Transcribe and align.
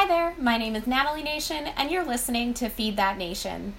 Hi 0.00 0.06
there, 0.06 0.34
my 0.38 0.56
name 0.56 0.76
is 0.76 0.86
Natalie 0.86 1.22
Nation, 1.22 1.66
and 1.76 1.90
you're 1.90 2.06
listening 2.06 2.54
to 2.54 2.70
Feed 2.70 2.96
That 2.96 3.18
Nation. 3.18 3.74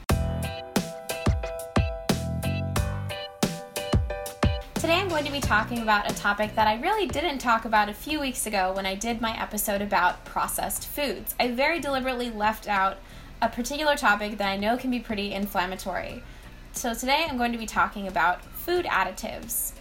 Today 4.76 5.00
I'm 5.00 5.10
going 5.10 5.26
to 5.26 5.32
be 5.32 5.40
talking 5.40 5.80
about 5.80 6.12
a 6.12 6.14
topic 6.14 6.54
that 6.54 6.68
I 6.68 6.80
really 6.80 7.08
didn't 7.08 7.40
talk 7.40 7.66
about 7.66 7.90
a 7.90 7.94
few 7.96 8.20
weeks 8.20 8.46
ago 8.46 8.72
when 8.72 8.86
I 8.86 8.94
did 8.94 9.20
my 9.20 9.36
episode 9.36 9.82
about 9.82 10.24
processed 10.24 10.86
foods. 10.86 11.34
I 11.40 11.48
very 11.48 11.80
deliberately 11.80 12.30
left 12.30 12.68
out 12.68 12.98
a 13.42 13.50
particular 13.50 13.96
topic 13.96 14.38
that 14.38 14.48
I 14.48 14.58
know 14.58 14.78
can 14.78 14.92
be 14.92 15.00
pretty 15.00 15.34
inflammatory. 15.34 16.22
So 16.74 16.94
today 16.94 17.26
I'm 17.28 17.38
going 17.38 17.52
to 17.52 17.58
be 17.58 17.66
talking 17.66 18.08
about 18.08 18.46
food 18.46 18.86
additives. 18.86 19.72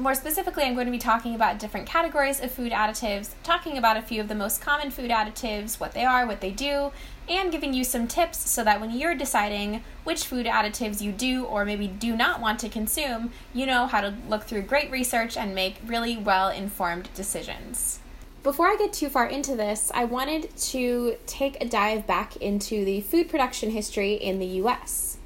More 0.00 0.14
specifically, 0.14 0.64
I'm 0.64 0.72
going 0.72 0.86
to 0.86 0.90
be 0.90 0.96
talking 0.96 1.34
about 1.34 1.58
different 1.58 1.86
categories 1.86 2.40
of 2.40 2.50
food 2.50 2.72
additives, 2.72 3.34
talking 3.42 3.76
about 3.76 3.98
a 3.98 4.02
few 4.02 4.22
of 4.22 4.28
the 4.28 4.34
most 4.34 4.62
common 4.62 4.90
food 4.90 5.10
additives, 5.10 5.78
what 5.78 5.92
they 5.92 6.06
are, 6.06 6.26
what 6.26 6.40
they 6.40 6.52
do, 6.52 6.90
and 7.28 7.52
giving 7.52 7.74
you 7.74 7.84
some 7.84 8.08
tips 8.08 8.48
so 8.48 8.64
that 8.64 8.80
when 8.80 8.92
you're 8.92 9.14
deciding 9.14 9.84
which 10.04 10.24
food 10.24 10.46
additives 10.46 11.02
you 11.02 11.12
do 11.12 11.44
or 11.44 11.66
maybe 11.66 11.86
do 11.86 12.16
not 12.16 12.40
want 12.40 12.58
to 12.60 12.70
consume, 12.70 13.30
you 13.52 13.66
know 13.66 13.86
how 13.86 14.00
to 14.00 14.14
look 14.26 14.44
through 14.44 14.62
great 14.62 14.90
research 14.90 15.36
and 15.36 15.54
make 15.54 15.76
really 15.84 16.16
well 16.16 16.48
informed 16.48 17.10
decisions. 17.12 17.98
Before 18.42 18.68
I 18.68 18.76
get 18.76 18.94
too 18.94 19.10
far 19.10 19.26
into 19.26 19.54
this, 19.54 19.92
I 19.94 20.06
wanted 20.06 20.56
to 20.56 21.16
take 21.26 21.62
a 21.62 21.68
dive 21.68 22.06
back 22.06 22.36
into 22.36 22.86
the 22.86 23.02
food 23.02 23.28
production 23.28 23.72
history 23.72 24.14
in 24.14 24.38
the 24.38 24.46
US 24.62 25.18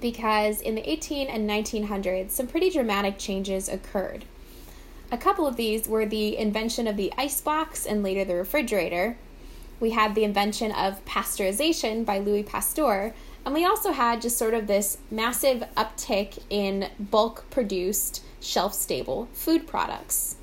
because 0.00 0.60
in 0.60 0.74
the 0.74 0.90
18 0.90 1.28
and 1.28 1.48
1900s, 1.48 2.30
some 2.30 2.46
pretty 2.46 2.70
dramatic 2.70 3.18
changes 3.18 3.68
occurred. 3.68 4.24
A 5.10 5.18
couple 5.18 5.46
of 5.46 5.56
these 5.56 5.88
were 5.88 6.06
the 6.06 6.36
invention 6.36 6.86
of 6.86 6.96
the 6.96 7.12
icebox 7.18 7.84
and 7.84 8.02
later 8.02 8.24
the 8.24 8.34
refrigerator. 8.34 9.16
We 9.78 9.90
had 9.90 10.14
the 10.14 10.24
invention 10.24 10.72
of 10.72 11.04
pasteurization 11.04 12.04
by 12.04 12.18
Louis 12.18 12.42
Pasteur, 12.42 13.12
and 13.44 13.54
we 13.54 13.64
also 13.64 13.92
had 13.92 14.22
just 14.22 14.38
sort 14.38 14.54
of 14.54 14.66
this 14.66 14.98
massive 15.10 15.64
uptick 15.76 16.38
in 16.48 16.88
bulk 16.98 17.44
produced, 17.50 18.22
shelf 18.40 18.72
stable 18.74 19.28
food 19.32 19.66
products. 19.66 20.36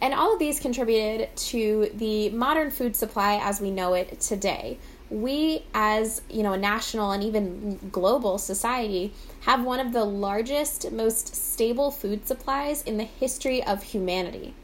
And 0.00 0.12
all 0.12 0.32
of 0.32 0.40
these 0.40 0.58
contributed 0.58 1.34
to 1.36 1.90
the 1.94 2.30
modern 2.30 2.72
food 2.72 2.96
supply 2.96 3.38
as 3.40 3.60
we 3.60 3.70
know 3.70 3.94
it 3.94 4.18
today, 4.20 4.78
we 5.12 5.62
as 5.74 6.22
you 6.30 6.42
know 6.42 6.54
a 6.54 6.58
national 6.58 7.12
and 7.12 7.22
even 7.22 7.78
global 7.92 8.38
society 8.38 9.12
have 9.42 9.62
one 9.62 9.78
of 9.78 9.92
the 9.92 10.04
largest 10.04 10.90
most 10.90 11.36
stable 11.36 11.90
food 11.90 12.26
supplies 12.26 12.82
in 12.82 12.96
the 12.96 13.04
history 13.04 13.62
of 13.62 13.82
humanity. 13.82 14.54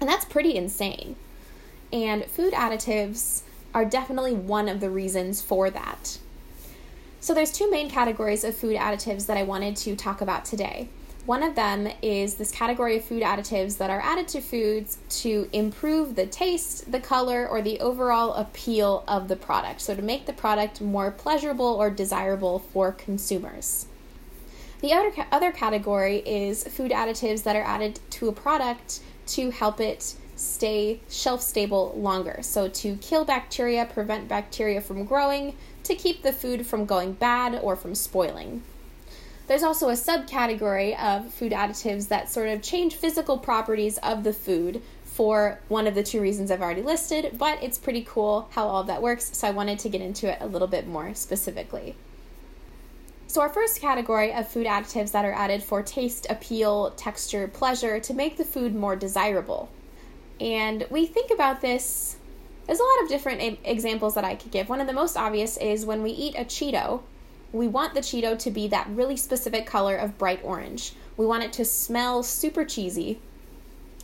And 0.00 0.08
that's 0.08 0.24
pretty 0.24 0.56
insane. 0.56 1.16
And 1.92 2.24
food 2.24 2.54
additives 2.54 3.42
are 3.74 3.84
definitely 3.84 4.32
one 4.32 4.68
of 4.68 4.80
the 4.80 4.90
reasons 4.90 5.42
for 5.42 5.70
that. 5.70 6.18
So 7.20 7.34
there's 7.34 7.52
two 7.52 7.70
main 7.70 7.90
categories 7.90 8.42
of 8.44 8.56
food 8.56 8.76
additives 8.76 9.26
that 9.26 9.36
i 9.36 9.42
wanted 9.42 9.76
to 9.76 9.94
talk 9.94 10.20
about 10.20 10.44
today 10.44 10.88
one 11.24 11.44
of 11.44 11.54
them 11.54 11.88
is 12.02 12.34
this 12.34 12.50
category 12.50 12.96
of 12.96 13.04
food 13.04 13.22
additives 13.22 13.78
that 13.78 13.90
are 13.90 14.00
added 14.00 14.26
to 14.28 14.40
foods 14.40 14.98
to 15.08 15.48
improve 15.52 16.16
the 16.16 16.26
taste, 16.26 16.90
the 16.90 16.98
color, 16.98 17.46
or 17.48 17.62
the 17.62 17.78
overall 17.78 18.34
appeal 18.34 19.04
of 19.06 19.28
the 19.28 19.36
product. 19.36 19.80
So, 19.80 19.94
to 19.94 20.02
make 20.02 20.26
the 20.26 20.32
product 20.32 20.80
more 20.80 21.12
pleasurable 21.12 21.66
or 21.66 21.90
desirable 21.90 22.58
for 22.58 22.90
consumers. 22.90 23.86
The 24.80 24.92
other, 24.92 25.12
other 25.30 25.52
category 25.52 26.18
is 26.26 26.64
food 26.64 26.90
additives 26.90 27.44
that 27.44 27.54
are 27.54 27.62
added 27.62 28.00
to 28.10 28.28
a 28.28 28.32
product 28.32 28.98
to 29.28 29.50
help 29.50 29.80
it 29.80 30.14
stay 30.34 31.00
shelf 31.08 31.40
stable 31.40 31.94
longer. 31.96 32.40
So, 32.42 32.66
to 32.66 32.96
kill 32.96 33.24
bacteria, 33.24 33.84
prevent 33.86 34.26
bacteria 34.26 34.80
from 34.80 35.04
growing, 35.04 35.54
to 35.84 35.94
keep 35.94 36.22
the 36.22 36.32
food 36.32 36.66
from 36.66 36.84
going 36.84 37.12
bad 37.12 37.60
or 37.62 37.76
from 37.76 37.94
spoiling. 37.94 38.64
There's 39.52 39.62
also 39.62 39.90
a 39.90 39.92
subcategory 39.92 40.98
of 40.98 41.30
food 41.30 41.52
additives 41.52 42.08
that 42.08 42.30
sort 42.30 42.48
of 42.48 42.62
change 42.62 42.94
physical 42.94 43.36
properties 43.36 43.98
of 43.98 44.24
the 44.24 44.32
food 44.32 44.80
for 45.04 45.60
one 45.68 45.86
of 45.86 45.94
the 45.94 46.02
two 46.02 46.22
reasons 46.22 46.50
I've 46.50 46.62
already 46.62 46.80
listed, 46.80 47.36
but 47.36 47.62
it's 47.62 47.76
pretty 47.76 48.02
cool 48.08 48.48
how 48.52 48.66
all 48.66 48.82
that 48.84 49.02
works, 49.02 49.36
so 49.36 49.46
I 49.46 49.50
wanted 49.50 49.78
to 49.80 49.90
get 49.90 50.00
into 50.00 50.26
it 50.26 50.38
a 50.40 50.46
little 50.46 50.68
bit 50.68 50.86
more 50.86 51.14
specifically. 51.14 51.96
So, 53.26 53.42
our 53.42 53.50
first 53.50 53.78
category 53.78 54.32
of 54.32 54.48
food 54.48 54.66
additives 54.66 55.12
that 55.12 55.26
are 55.26 55.34
added 55.34 55.62
for 55.62 55.82
taste, 55.82 56.26
appeal, 56.30 56.92
texture, 56.92 57.46
pleasure 57.46 58.00
to 58.00 58.14
make 58.14 58.38
the 58.38 58.46
food 58.46 58.74
more 58.74 58.96
desirable. 58.96 59.68
And 60.40 60.86
we 60.88 61.04
think 61.04 61.30
about 61.30 61.60
this, 61.60 62.16
there's 62.66 62.80
a 62.80 62.84
lot 62.84 63.02
of 63.02 63.10
different 63.10 63.58
examples 63.64 64.14
that 64.14 64.24
I 64.24 64.34
could 64.34 64.50
give. 64.50 64.70
One 64.70 64.80
of 64.80 64.86
the 64.86 64.94
most 64.94 65.18
obvious 65.18 65.58
is 65.58 65.84
when 65.84 66.02
we 66.02 66.12
eat 66.12 66.36
a 66.38 66.46
Cheeto, 66.46 67.02
we 67.52 67.68
want 67.68 67.94
the 67.94 68.00
Cheeto 68.00 68.38
to 68.38 68.50
be 68.50 68.66
that 68.68 68.88
really 68.88 69.16
specific 69.16 69.66
color 69.66 69.96
of 69.96 70.18
bright 70.18 70.40
orange. 70.42 70.94
We 71.16 71.26
want 71.26 71.44
it 71.44 71.52
to 71.54 71.64
smell 71.64 72.22
super 72.22 72.64
cheesy, 72.64 73.20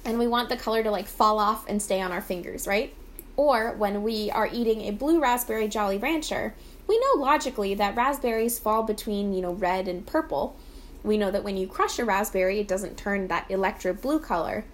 and 0.04 0.19
we 0.19 0.26
want 0.26 0.50
the 0.50 0.56
color 0.56 0.82
to 0.82 0.91
like 0.91 1.06
fall 1.06 1.38
off 1.38 1.66
and 1.69 1.81
stay 1.81 2.00
on 2.00 2.12
our 2.12 2.20
fingers, 2.20 2.66
right? 2.66 2.94
Or 3.36 3.75
when 3.76 4.03
we 4.03 4.31
are 4.31 4.48
eating 4.53 4.82
a 4.82 4.91
blue 4.91 5.20
raspberry 5.20 5.69
Jolly 5.69 5.97
Rancher, 5.97 6.54
we 6.86 6.98
know 6.98 7.22
logically 7.22 7.75
that 7.75 7.97
raspberries 7.97 8.59
fall 8.59 8.82
between, 8.82 9.32
you 9.32 9.41
know, 9.41 9.53
red 9.53 9.88
and 9.88 10.06
purple. 10.06 10.56
We 11.03 11.16
know 11.16 11.30
that 11.30 11.44
when 11.44 11.56
you 11.56 11.66
crush 11.69 11.98
a 11.98 12.04
raspberry, 12.04 12.60
it 12.60 12.69
doesn't 12.69 12.97
turn 12.97 13.28
that 13.28 13.50
electro 13.50 13.92
blue 13.92 14.19
color. 14.19 14.65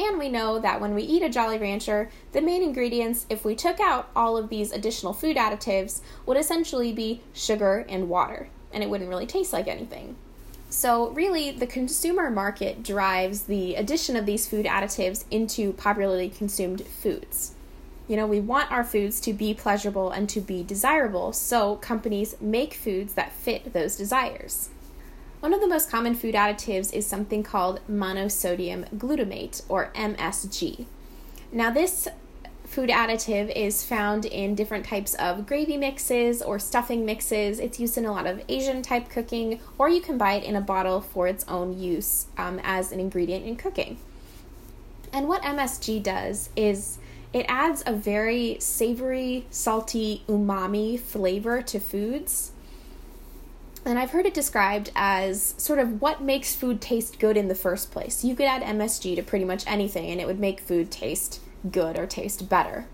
And 0.00 0.18
we 0.18 0.30
know 0.30 0.58
that 0.58 0.80
when 0.80 0.94
we 0.94 1.02
eat 1.02 1.22
a 1.22 1.28
Jolly 1.28 1.58
Rancher, 1.58 2.08
the 2.32 2.40
main 2.40 2.62
ingredients, 2.62 3.26
if 3.28 3.44
we 3.44 3.54
took 3.54 3.78
out 3.80 4.08
all 4.16 4.38
of 4.38 4.48
these 4.48 4.72
additional 4.72 5.12
food 5.12 5.36
additives, 5.36 6.00
would 6.24 6.38
essentially 6.38 6.90
be 6.90 7.20
sugar 7.34 7.84
and 7.86 8.08
water, 8.08 8.48
and 8.72 8.82
it 8.82 8.88
wouldn't 8.88 9.10
really 9.10 9.26
taste 9.26 9.52
like 9.52 9.68
anything. 9.68 10.16
So, 10.70 11.10
really, 11.10 11.50
the 11.50 11.66
consumer 11.66 12.30
market 12.30 12.82
drives 12.82 13.42
the 13.42 13.74
addition 13.74 14.16
of 14.16 14.24
these 14.24 14.48
food 14.48 14.64
additives 14.64 15.26
into 15.30 15.74
popularly 15.74 16.30
consumed 16.30 16.86
foods. 16.86 17.54
You 18.08 18.16
know, 18.16 18.26
we 18.26 18.40
want 18.40 18.72
our 18.72 18.84
foods 18.84 19.20
to 19.20 19.34
be 19.34 19.52
pleasurable 19.52 20.10
and 20.10 20.30
to 20.30 20.40
be 20.40 20.62
desirable, 20.62 21.34
so 21.34 21.76
companies 21.76 22.36
make 22.40 22.72
foods 22.72 23.12
that 23.14 23.32
fit 23.32 23.74
those 23.74 23.96
desires. 23.96 24.70
One 25.40 25.54
of 25.54 25.62
the 25.62 25.68
most 25.68 25.88
common 25.88 26.14
food 26.14 26.34
additives 26.34 26.92
is 26.92 27.06
something 27.06 27.42
called 27.42 27.80
monosodium 27.90 28.86
glutamate, 28.98 29.62
or 29.70 29.90
MSG. 29.94 30.84
Now, 31.50 31.70
this 31.70 32.06
food 32.66 32.90
additive 32.90 33.50
is 33.56 33.82
found 33.82 34.26
in 34.26 34.54
different 34.54 34.84
types 34.84 35.14
of 35.14 35.46
gravy 35.46 35.78
mixes 35.78 36.42
or 36.42 36.58
stuffing 36.58 37.06
mixes. 37.06 37.58
It's 37.58 37.80
used 37.80 37.96
in 37.96 38.04
a 38.04 38.12
lot 38.12 38.26
of 38.26 38.42
Asian 38.50 38.82
type 38.82 39.08
cooking, 39.08 39.60
or 39.78 39.88
you 39.88 40.02
can 40.02 40.18
buy 40.18 40.34
it 40.34 40.44
in 40.44 40.56
a 40.56 40.60
bottle 40.60 41.00
for 41.00 41.26
its 41.26 41.46
own 41.48 41.80
use 41.80 42.26
um, 42.36 42.60
as 42.62 42.92
an 42.92 43.00
ingredient 43.00 43.46
in 43.46 43.56
cooking. 43.56 43.96
And 45.10 45.26
what 45.26 45.40
MSG 45.40 46.02
does 46.02 46.50
is 46.54 46.98
it 47.32 47.46
adds 47.48 47.82
a 47.86 47.94
very 47.94 48.58
savory, 48.60 49.46
salty, 49.50 50.22
umami 50.28 51.00
flavor 51.00 51.62
to 51.62 51.80
foods 51.80 52.52
and 53.84 53.98
I've 53.98 54.10
heard 54.10 54.26
it 54.26 54.34
described 54.34 54.90
as 54.94 55.54
sort 55.56 55.78
of 55.78 56.00
what 56.00 56.22
makes 56.22 56.54
food 56.54 56.80
taste 56.80 57.18
good 57.18 57.36
in 57.36 57.48
the 57.48 57.54
first 57.54 57.90
place. 57.90 58.24
You 58.24 58.34
could 58.34 58.46
add 58.46 58.62
MSG 58.62 59.16
to 59.16 59.22
pretty 59.22 59.44
much 59.44 59.64
anything 59.66 60.10
and 60.10 60.20
it 60.20 60.26
would 60.26 60.38
make 60.38 60.60
food 60.60 60.90
taste 60.90 61.40
good 61.70 61.98
or 61.98 62.06
taste 62.06 62.48
better. 62.48 62.86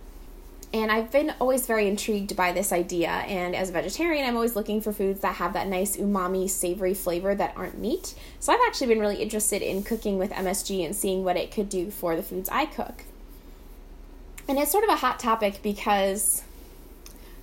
And 0.73 0.91
I've 0.91 1.11
been 1.11 1.33
always 1.41 1.67
very 1.67 1.89
intrigued 1.89 2.37
by 2.37 2.53
this 2.53 2.73
idea. 2.73 3.09
And 3.09 3.55
as 3.55 3.71
a 3.71 3.73
vegetarian, 3.73 4.27
I'm 4.29 4.35
always 4.35 4.57
looking 4.57 4.81
for 4.81 4.93
foods 4.93 5.21
that 5.21 5.37
have 5.37 5.53
that 5.55 5.69
nice 5.69 5.97
umami, 5.97 6.51
savory 6.51 6.93
flavor 6.93 7.35
that 7.35 7.55
aren't 7.57 7.79
meat. 7.79 8.15
So 8.41 8.53
I've 8.53 8.61
actually 8.67 8.89
been 8.89 9.01
really 9.01 9.23
interested 9.23 9.63
in 9.63 9.83
cooking 9.83 10.19
with 10.19 10.33
MSG 10.33 10.85
and 10.85 10.95
seeing 10.95 11.25
what 11.25 11.37
it 11.37 11.51
could 11.51 11.69
do 11.69 11.91
for 11.91 12.15
the 12.15 12.23
foods 12.23 12.49
I 12.51 12.67
cook. 12.67 13.05
And 14.49 14.59
it's 14.59 14.71
sort 14.71 14.85
of 14.85 14.91
a 14.91 14.97
hot 14.97 15.19
topic 15.19 15.61
because 15.63 16.43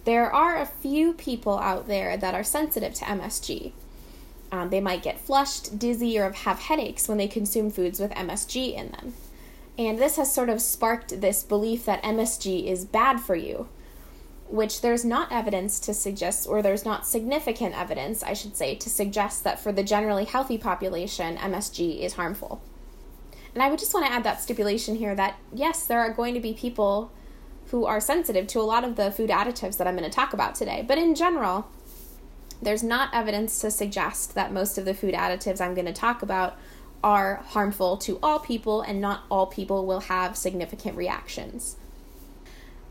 there 0.05 0.31
are 0.31 0.57
a 0.57 0.65
few 0.65 1.13
people 1.13 1.57
out 1.59 1.87
there 1.87 2.17
that 2.17 2.35
are 2.35 2.43
sensitive 2.43 2.93
to 2.95 3.05
MSG. 3.05 3.71
Um, 4.51 4.69
they 4.69 4.81
might 4.81 5.01
get 5.01 5.19
flushed, 5.19 5.79
dizzy, 5.79 6.19
or 6.19 6.31
have 6.31 6.59
headaches 6.59 7.07
when 7.07 7.17
they 7.17 7.27
consume 7.27 7.71
foods 7.71 7.99
with 7.99 8.11
MSG 8.11 8.75
in 8.75 8.91
them. 8.91 9.13
And 9.77 9.97
this 9.97 10.17
has 10.17 10.31
sort 10.31 10.49
of 10.49 10.61
sparked 10.61 11.21
this 11.21 11.43
belief 11.43 11.85
that 11.85 12.03
MSG 12.03 12.67
is 12.67 12.85
bad 12.85 13.19
for 13.19 13.35
you, 13.35 13.67
which 14.47 14.81
there's 14.81 15.03
not 15.03 15.31
evidence 15.31 15.79
to 15.79 15.93
suggest, 15.93 16.47
or 16.47 16.61
there's 16.61 16.85
not 16.85 17.07
significant 17.07 17.75
evidence, 17.75 18.21
I 18.21 18.33
should 18.33 18.55
say, 18.55 18.75
to 18.75 18.89
suggest 18.89 19.43
that 19.43 19.59
for 19.59 19.71
the 19.71 19.83
generally 19.83 20.25
healthy 20.25 20.59
population, 20.59 21.37
MSG 21.37 22.01
is 22.01 22.13
harmful. 22.13 22.61
And 23.55 23.63
I 23.63 23.69
would 23.69 23.79
just 23.79 23.93
want 23.93 24.05
to 24.05 24.11
add 24.11 24.23
that 24.23 24.41
stipulation 24.41 24.95
here 24.95 25.15
that 25.15 25.39
yes, 25.51 25.87
there 25.87 25.99
are 25.99 26.13
going 26.13 26.33
to 26.33 26.39
be 26.39 26.53
people 26.53 27.11
who 27.67 27.85
are 27.85 27.99
sensitive 27.99 28.47
to 28.47 28.59
a 28.59 28.61
lot 28.61 28.83
of 28.83 28.95
the 28.95 29.11
food 29.11 29.29
additives 29.29 29.77
that 29.77 29.87
I'm 29.87 29.95
going 29.95 30.09
to 30.09 30.15
talk 30.15 30.33
about 30.33 30.55
today. 30.55 30.83
But 30.87 30.97
in 30.97 31.15
general, 31.15 31.67
there's 32.61 32.83
not 32.83 33.13
evidence 33.13 33.59
to 33.59 33.71
suggest 33.71 34.35
that 34.35 34.53
most 34.53 34.77
of 34.77 34.85
the 34.85 34.93
food 34.93 35.13
additives 35.13 35.59
I'm 35.59 35.73
going 35.73 35.85
to 35.85 35.93
talk 35.93 36.21
about 36.21 36.57
are 37.03 37.43
harmful 37.47 37.97
to 37.97 38.17
all 38.23 38.39
people 38.39 38.81
and 38.81 39.01
not 39.01 39.23
all 39.29 39.47
people 39.47 39.85
will 39.85 40.01
have 40.01 40.37
significant 40.37 40.95
reactions. 40.95 41.75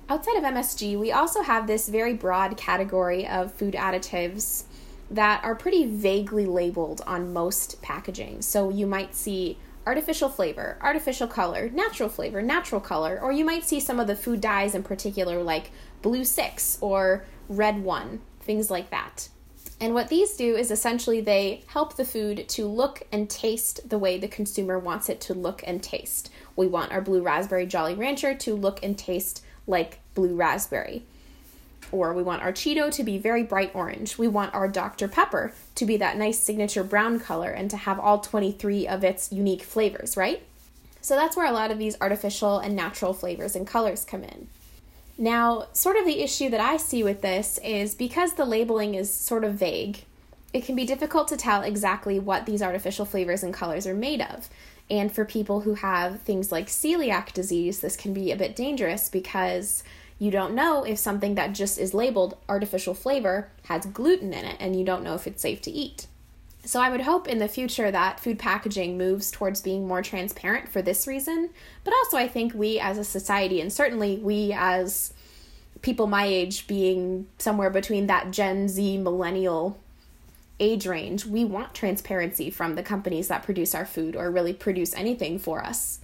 Outside 0.08 0.36
of 0.36 0.44
MSG, 0.44 0.98
we 0.98 1.10
also 1.10 1.42
have 1.42 1.66
this 1.66 1.88
very 1.88 2.12
broad 2.12 2.56
category 2.56 3.26
of 3.26 3.54
food 3.54 3.74
additives 3.74 4.64
that 5.10 5.42
are 5.44 5.54
pretty 5.54 5.86
vaguely 5.86 6.44
labeled 6.44 7.00
on 7.06 7.32
most 7.32 7.80
packaging. 7.80 8.42
So 8.42 8.68
you 8.68 8.86
might 8.86 9.14
see 9.14 9.58
artificial 9.86 10.28
flavor, 10.28 10.78
artificial 10.80 11.26
color, 11.26 11.70
natural 11.70 12.08
flavor, 12.08 12.42
natural 12.42 12.80
color, 12.80 13.18
or 13.20 13.32
you 13.32 13.44
might 13.44 13.64
see 13.64 13.80
some 13.80 13.98
of 13.98 14.06
the 14.06 14.16
food 14.16 14.40
dyes 14.40 14.74
in 14.74 14.82
particular, 14.82 15.42
like 15.42 15.70
blue 16.02 16.24
six 16.24 16.78
or 16.80 17.24
red 17.48 17.82
one, 17.82 18.20
things 18.40 18.70
like 18.70 18.90
that. 18.90 19.28
And 19.80 19.94
what 19.94 20.08
these 20.08 20.36
do 20.36 20.54
is 20.54 20.70
essentially 20.70 21.20
they 21.20 21.64
help 21.66 21.96
the 21.96 22.04
food 22.04 22.48
to 22.50 22.66
look 22.66 23.02
and 23.10 23.28
taste 23.28 23.88
the 23.88 23.98
way 23.98 24.16
the 24.16 24.28
consumer 24.28 24.78
wants 24.78 25.08
it 25.08 25.20
to 25.22 25.34
look 25.34 25.60
and 25.66 25.82
taste. 25.82 26.30
We 26.54 26.68
want 26.68 26.92
our 26.92 27.00
blue 27.00 27.20
raspberry 27.20 27.66
Jolly 27.66 27.94
Rancher 27.94 28.34
to 28.34 28.54
look 28.54 28.80
and 28.84 28.96
taste 28.96 29.44
like 29.66 29.98
blue 30.14 30.36
raspberry. 30.36 31.04
Or 31.92 32.12
we 32.14 32.22
want 32.22 32.42
our 32.42 32.52
Cheeto 32.52 32.90
to 32.90 33.04
be 33.04 33.18
very 33.18 33.42
bright 33.42 33.70
orange. 33.74 34.18
We 34.18 34.26
want 34.26 34.54
our 34.54 34.66
Dr. 34.66 35.06
Pepper 35.06 35.52
to 35.74 35.86
be 35.86 35.96
that 35.98 36.16
nice 36.16 36.40
signature 36.40 36.82
brown 36.82 37.20
color 37.20 37.50
and 37.50 37.70
to 37.70 37.76
have 37.76 38.00
all 38.00 38.18
23 38.18 38.88
of 38.88 39.04
its 39.04 39.30
unique 39.30 39.62
flavors, 39.62 40.16
right? 40.16 40.42
So 41.02 41.14
that's 41.14 41.36
where 41.36 41.46
a 41.46 41.52
lot 41.52 41.70
of 41.70 41.78
these 41.78 41.96
artificial 42.00 42.58
and 42.58 42.74
natural 42.74 43.12
flavors 43.12 43.54
and 43.54 43.66
colors 43.66 44.04
come 44.04 44.24
in. 44.24 44.48
Now, 45.18 45.66
sort 45.72 45.96
of 45.96 46.06
the 46.06 46.20
issue 46.20 46.48
that 46.50 46.60
I 46.60 46.78
see 46.78 47.04
with 47.04 47.20
this 47.20 47.58
is 47.62 47.94
because 47.94 48.34
the 48.34 48.44
labeling 48.44 48.94
is 48.94 49.12
sort 49.12 49.44
of 49.44 49.54
vague, 49.54 50.04
it 50.52 50.64
can 50.64 50.76
be 50.76 50.84
difficult 50.84 51.28
to 51.28 51.36
tell 51.36 51.62
exactly 51.62 52.18
what 52.18 52.46
these 52.46 52.62
artificial 52.62 53.04
flavors 53.04 53.42
and 53.42 53.52
colors 53.52 53.86
are 53.86 53.94
made 53.94 54.20
of. 54.20 54.48
And 54.90 55.12
for 55.12 55.24
people 55.24 55.60
who 55.60 55.74
have 55.74 56.20
things 56.20 56.52
like 56.52 56.66
celiac 56.66 57.32
disease, 57.32 57.80
this 57.80 57.96
can 57.96 58.12
be 58.12 58.30
a 58.30 58.36
bit 58.36 58.54
dangerous 58.54 59.08
because 59.08 59.82
you 60.22 60.30
don't 60.30 60.54
know 60.54 60.84
if 60.84 61.00
something 61.00 61.34
that 61.34 61.52
just 61.52 61.76
is 61.80 61.94
labeled 61.94 62.36
artificial 62.48 62.94
flavor 62.94 63.48
has 63.64 63.84
gluten 63.86 64.32
in 64.32 64.44
it 64.44 64.56
and 64.60 64.78
you 64.78 64.84
don't 64.84 65.02
know 65.02 65.16
if 65.16 65.26
it's 65.26 65.42
safe 65.42 65.60
to 65.60 65.70
eat. 65.72 66.06
So 66.64 66.80
I 66.80 66.90
would 66.90 67.00
hope 67.00 67.26
in 67.26 67.40
the 67.40 67.48
future 67.48 67.90
that 67.90 68.20
food 68.20 68.38
packaging 68.38 68.96
moves 68.96 69.32
towards 69.32 69.60
being 69.60 69.88
more 69.88 70.00
transparent 70.00 70.68
for 70.68 70.80
this 70.80 71.08
reason, 71.08 71.50
but 71.82 71.92
also 71.92 72.18
I 72.18 72.28
think 72.28 72.54
we 72.54 72.78
as 72.78 72.98
a 72.98 73.04
society 73.04 73.60
and 73.60 73.72
certainly 73.72 74.18
we 74.18 74.52
as 74.56 75.12
people 75.80 76.06
my 76.06 76.24
age 76.24 76.68
being 76.68 77.26
somewhere 77.38 77.70
between 77.70 78.06
that 78.06 78.30
Gen 78.30 78.68
Z 78.68 78.98
millennial 78.98 79.76
age 80.60 80.86
range, 80.86 81.26
we 81.26 81.44
want 81.44 81.74
transparency 81.74 82.48
from 82.48 82.76
the 82.76 82.84
companies 82.84 83.26
that 83.26 83.42
produce 83.42 83.74
our 83.74 83.84
food 83.84 84.14
or 84.14 84.30
really 84.30 84.52
produce 84.52 84.94
anything 84.94 85.40
for 85.40 85.64
us 85.64 85.98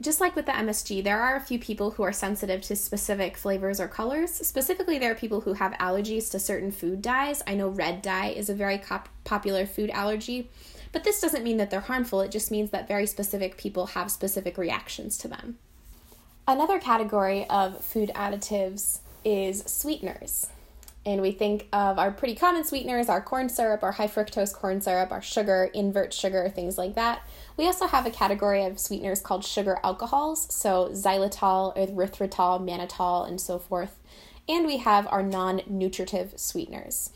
just 0.00 0.20
like 0.20 0.34
with 0.34 0.46
the 0.46 0.52
MSG, 0.52 1.04
there 1.04 1.20
are 1.20 1.36
a 1.36 1.40
few 1.40 1.58
people 1.58 1.92
who 1.92 2.02
are 2.02 2.12
sensitive 2.12 2.62
to 2.62 2.76
specific 2.76 3.36
flavors 3.36 3.78
or 3.78 3.88
colors. 3.88 4.32
Specifically, 4.32 4.98
there 4.98 5.12
are 5.12 5.16
people 5.16 5.42
who 5.42 5.54
have 5.54 5.72
allergies 5.74 6.30
to 6.30 6.38
certain 6.38 6.70
food 6.70 7.02
dyes. 7.02 7.42
I 7.46 7.54
know 7.54 7.68
red 7.68 8.00
dye 8.00 8.28
is 8.28 8.48
a 8.48 8.54
very 8.54 8.78
cop- 8.78 9.10
popular 9.24 9.66
food 9.66 9.90
allergy, 9.90 10.48
but 10.92 11.04
this 11.04 11.20
doesn't 11.20 11.44
mean 11.44 11.58
that 11.58 11.70
they're 11.70 11.80
harmful, 11.80 12.22
it 12.22 12.30
just 12.30 12.50
means 12.50 12.70
that 12.70 12.88
very 12.88 13.06
specific 13.06 13.56
people 13.56 13.88
have 13.88 14.10
specific 14.10 14.56
reactions 14.56 15.18
to 15.18 15.28
them. 15.28 15.58
Another 16.48 16.78
category 16.78 17.46
of 17.48 17.84
food 17.84 18.10
additives 18.14 19.00
is 19.24 19.62
sweeteners 19.66 20.48
and 21.06 21.22
we 21.22 21.32
think 21.32 21.66
of 21.72 21.98
our 21.98 22.10
pretty 22.10 22.34
common 22.34 22.64
sweeteners, 22.64 23.08
our 23.08 23.22
corn 23.22 23.48
syrup, 23.48 23.82
our 23.82 23.92
high 23.92 24.06
fructose 24.06 24.52
corn 24.52 24.80
syrup, 24.80 25.10
our 25.10 25.22
sugar, 25.22 25.70
invert 25.72 26.12
sugar, 26.12 26.48
things 26.48 26.76
like 26.76 26.94
that. 26.94 27.22
We 27.56 27.66
also 27.66 27.86
have 27.86 28.04
a 28.04 28.10
category 28.10 28.64
of 28.64 28.78
sweeteners 28.78 29.20
called 29.20 29.44
sugar 29.44 29.78
alcohols, 29.82 30.52
so 30.52 30.90
xylitol, 30.92 31.74
erythritol, 31.76 32.60
mannitol, 32.60 33.26
and 33.26 33.40
so 33.40 33.58
forth. 33.58 33.98
And 34.48 34.66
we 34.66 34.78
have 34.78 35.06
our 35.10 35.22
non 35.22 35.62
nutritive 35.66 36.34
sweeteners. 36.36 37.10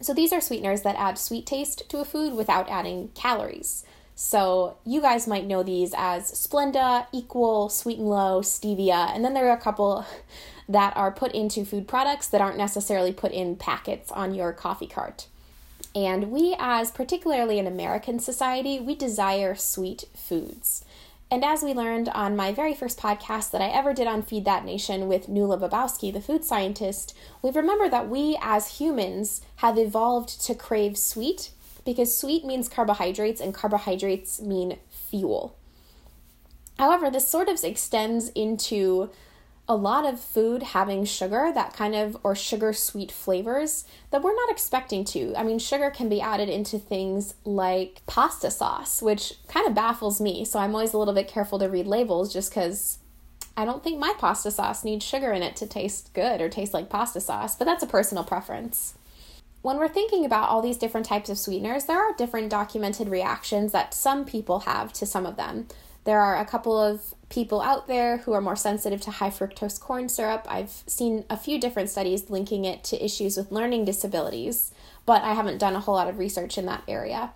So 0.00 0.14
these 0.14 0.32
are 0.32 0.40
sweeteners 0.40 0.82
that 0.82 0.96
add 0.96 1.18
sweet 1.18 1.46
taste 1.46 1.88
to 1.88 1.98
a 1.98 2.04
food 2.04 2.34
without 2.34 2.68
adding 2.68 3.10
calories. 3.14 3.84
So 4.14 4.76
you 4.84 5.00
guys 5.00 5.26
might 5.26 5.46
know 5.46 5.62
these 5.62 5.94
as 5.96 6.30
Splenda, 6.30 7.06
Equal, 7.12 7.68
Sweet 7.68 7.98
and 7.98 8.08
Low, 8.08 8.40
Stevia, 8.42 9.14
and 9.14 9.24
then 9.24 9.34
there 9.34 9.48
are 9.48 9.56
a 9.56 9.60
couple 9.60 10.04
that 10.68 10.96
are 10.96 11.10
put 11.10 11.32
into 11.32 11.64
food 11.64 11.88
products 11.88 12.28
that 12.28 12.40
aren't 12.40 12.58
necessarily 12.58 13.12
put 13.12 13.32
in 13.32 13.56
packets 13.56 14.10
on 14.12 14.34
your 14.34 14.52
coffee 14.52 14.86
cart. 14.86 15.26
And 15.94 16.30
we, 16.30 16.56
as 16.58 16.90
particularly 16.90 17.58
an 17.58 17.66
American 17.66 18.18
society, 18.18 18.80
we 18.80 18.94
desire 18.94 19.54
sweet 19.54 20.04
foods. 20.14 20.84
And 21.30 21.44
as 21.44 21.62
we 21.62 21.72
learned 21.72 22.08
on 22.10 22.36
my 22.36 22.52
very 22.52 22.74
first 22.74 22.98
podcast 22.98 23.52
that 23.52 23.62
I 23.62 23.68
ever 23.68 23.94
did 23.94 24.06
on 24.06 24.22
Feed 24.22 24.44
That 24.44 24.64
Nation 24.66 25.08
with 25.08 25.28
Nuala 25.28 25.58
Babowski, 25.58 26.12
the 26.12 26.20
food 26.20 26.44
scientist, 26.44 27.16
we 27.40 27.50
remember 27.50 27.88
that 27.88 28.08
we 28.08 28.38
as 28.42 28.78
humans 28.78 29.40
have 29.56 29.78
evolved 29.78 30.42
to 30.44 30.54
crave 30.54 30.98
sweet 30.98 31.50
because 31.86 32.16
sweet 32.16 32.44
means 32.44 32.68
carbohydrates 32.68 33.40
and 33.40 33.54
carbohydrates 33.54 34.42
mean 34.42 34.78
fuel. 34.90 35.56
However, 36.78 37.10
this 37.10 37.28
sort 37.28 37.48
of 37.48 37.62
extends 37.64 38.28
into 38.30 39.10
a 39.68 39.76
lot 39.76 40.04
of 40.04 40.20
food 40.20 40.62
having 40.62 41.04
sugar, 41.04 41.52
that 41.54 41.72
kind 41.72 41.94
of, 41.94 42.16
or 42.24 42.34
sugar 42.34 42.72
sweet 42.72 43.12
flavors 43.12 43.84
that 44.10 44.22
we're 44.22 44.34
not 44.34 44.50
expecting 44.50 45.04
to. 45.04 45.34
I 45.36 45.44
mean, 45.44 45.58
sugar 45.58 45.90
can 45.90 46.08
be 46.08 46.20
added 46.20 46.48
into 46.48 46.78
things 46.78 47.34
like 47.44 48.02
pasta 48.06 48.50
sauce, 48.50 49.00
which 49.00 49.34
kind 49.48 49.66
of 49.66 49.74
baffles 49.74 50.20
me. 50.20 50.44
So 50.44 50.58
I'm 50.58 50.74
always 50.74 50.92
a 50.92 50.98
little 50.98 51.14
bit 51.14 51.28
careful 51.28 51.58
to 51.60 51.68
read 51.68 51.86
labels 51.86 52.32
just 52.32 52.50
because 52.50 52.98
I 53.56 53.64
don't 53.64 53.84
think 53.84 53.98
my 53.98 54.14
pasta 54.18 54.50
sauce 54.50 54.82
needs 54.82 55.04
sugar 55.04 55.32
in 55.32 55.42
it 55.42 55.56
to 55.56 55.66
taste 55.66 56.12
good 56.12 56.40
or 56.40 56.48
taste 56.48 56.74
like 56.74 56.88
pasta 56.88 57.20
sauce, 57.20 57.54
but 57.54 57.64
that's 57.64 57.82
a 57.82 57.88
personal 57.88 58.24
preference. 58.24 58.94
When 59.60 59.76
we're 59.76 59.88
thinking 59.88 60.24
about 60.24 60.48
all 60.48 60.60
these 60.60 60.76
different 60.76 61.06
types 61.06 61.30
of 61.30 61.38
sweeteners, 61.38 61.84
there 61.84 61.98
are 61.98 62.16
different 62.16 62.50
documented 62.50 63.08
reactions 63.08 63.70
that 63.70 63.94
some 63.94 64.24
people 64.24 64.60
have 64.60 64.92
to 64.94 65.06
some 65.06 65.24
of 65.24 65.36
them. 65.36 65.68
There 66.04 66.20
are 66.20 66.36
a 66.36 66.44
couple 66.44 66.76
of 66.78 67.14
people 67.28 67.60
out 67.60 67.86
there 67.86 68.18
who 68.18 68.32
are 68.32 68.40
more 68.40 68.56
sensitive 68.56 69.00
to 69.02 69.10
high 69.10 69.30
fructose 69.30 69.80
corn 69.80 70.08
syrup. 70.08 70.46
I've 70.48 70.82
seen 70.86 71.24
a 71.30 71.36
few 71.36 71.60
different 71.60 71.90
studies 71.90 72.28
linking 72.28 72.64
it 72.64 72.82
to 72.84 73.04
issues 73.04 73.36
with 73.36 73.52
learning 73.52 73.84
disabilities, 73.84 74.72
but 75.06 75.22
I 75.22 75.34
haven't 75.34 75.58
done 75.58 75.74
a 75.74 75.80
whole 75.80 75.94
lot 75.94 76.08
of 76.08 76.18
research 76.18 76.58
in 76.58 76.66
that 76.66 76.82
area. 76.88 77.32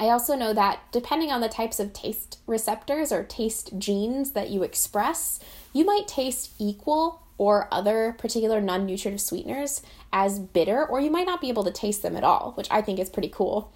I 0.00 0.06
also 0.06 0.34
know 0.34 0.52
that 0.54 0.80
depending 0.90 1.30
on 1.30 1.40
the 1.40 1.48
types 1.48 1.78
of 1.78 1.92
taste 1.92 2.38
receptors 2.46 3.12
or 3.12 3.22
taste 3.22 3.78
genes 3.78 4.32
that 4.32 4.50
you 4.50 4.62
express, 4.62 5.38
you 5.72 5.84
might 5.84 6.08
taste 6.08 6.52
equal 6.58 7.22
or 7.38 7.68
other 7.70 8.14
particular 8.18 8.60
non 8.60 8.86
nutritive 8.86 9.20
sweeteners 9.20 9.82
as 10.12 10.38
bitter, 10.38 10.84
or 10.84 11.00
you 11.00 11.10
might 11.10 11.26
not 11.26 11.40
be 11.40 11.48
able 11.48 11.64
to 11.64 11.70
taste 11.70 12.02
them 12.02 12.16
at 12.16 12.24
all, 12.24 12.52
which 12.56 12.68
I 12.70 12.80
think 12.80 12.98
is 12.98 13.10
pretty 13.10 13.28
cool. 13.28 13.72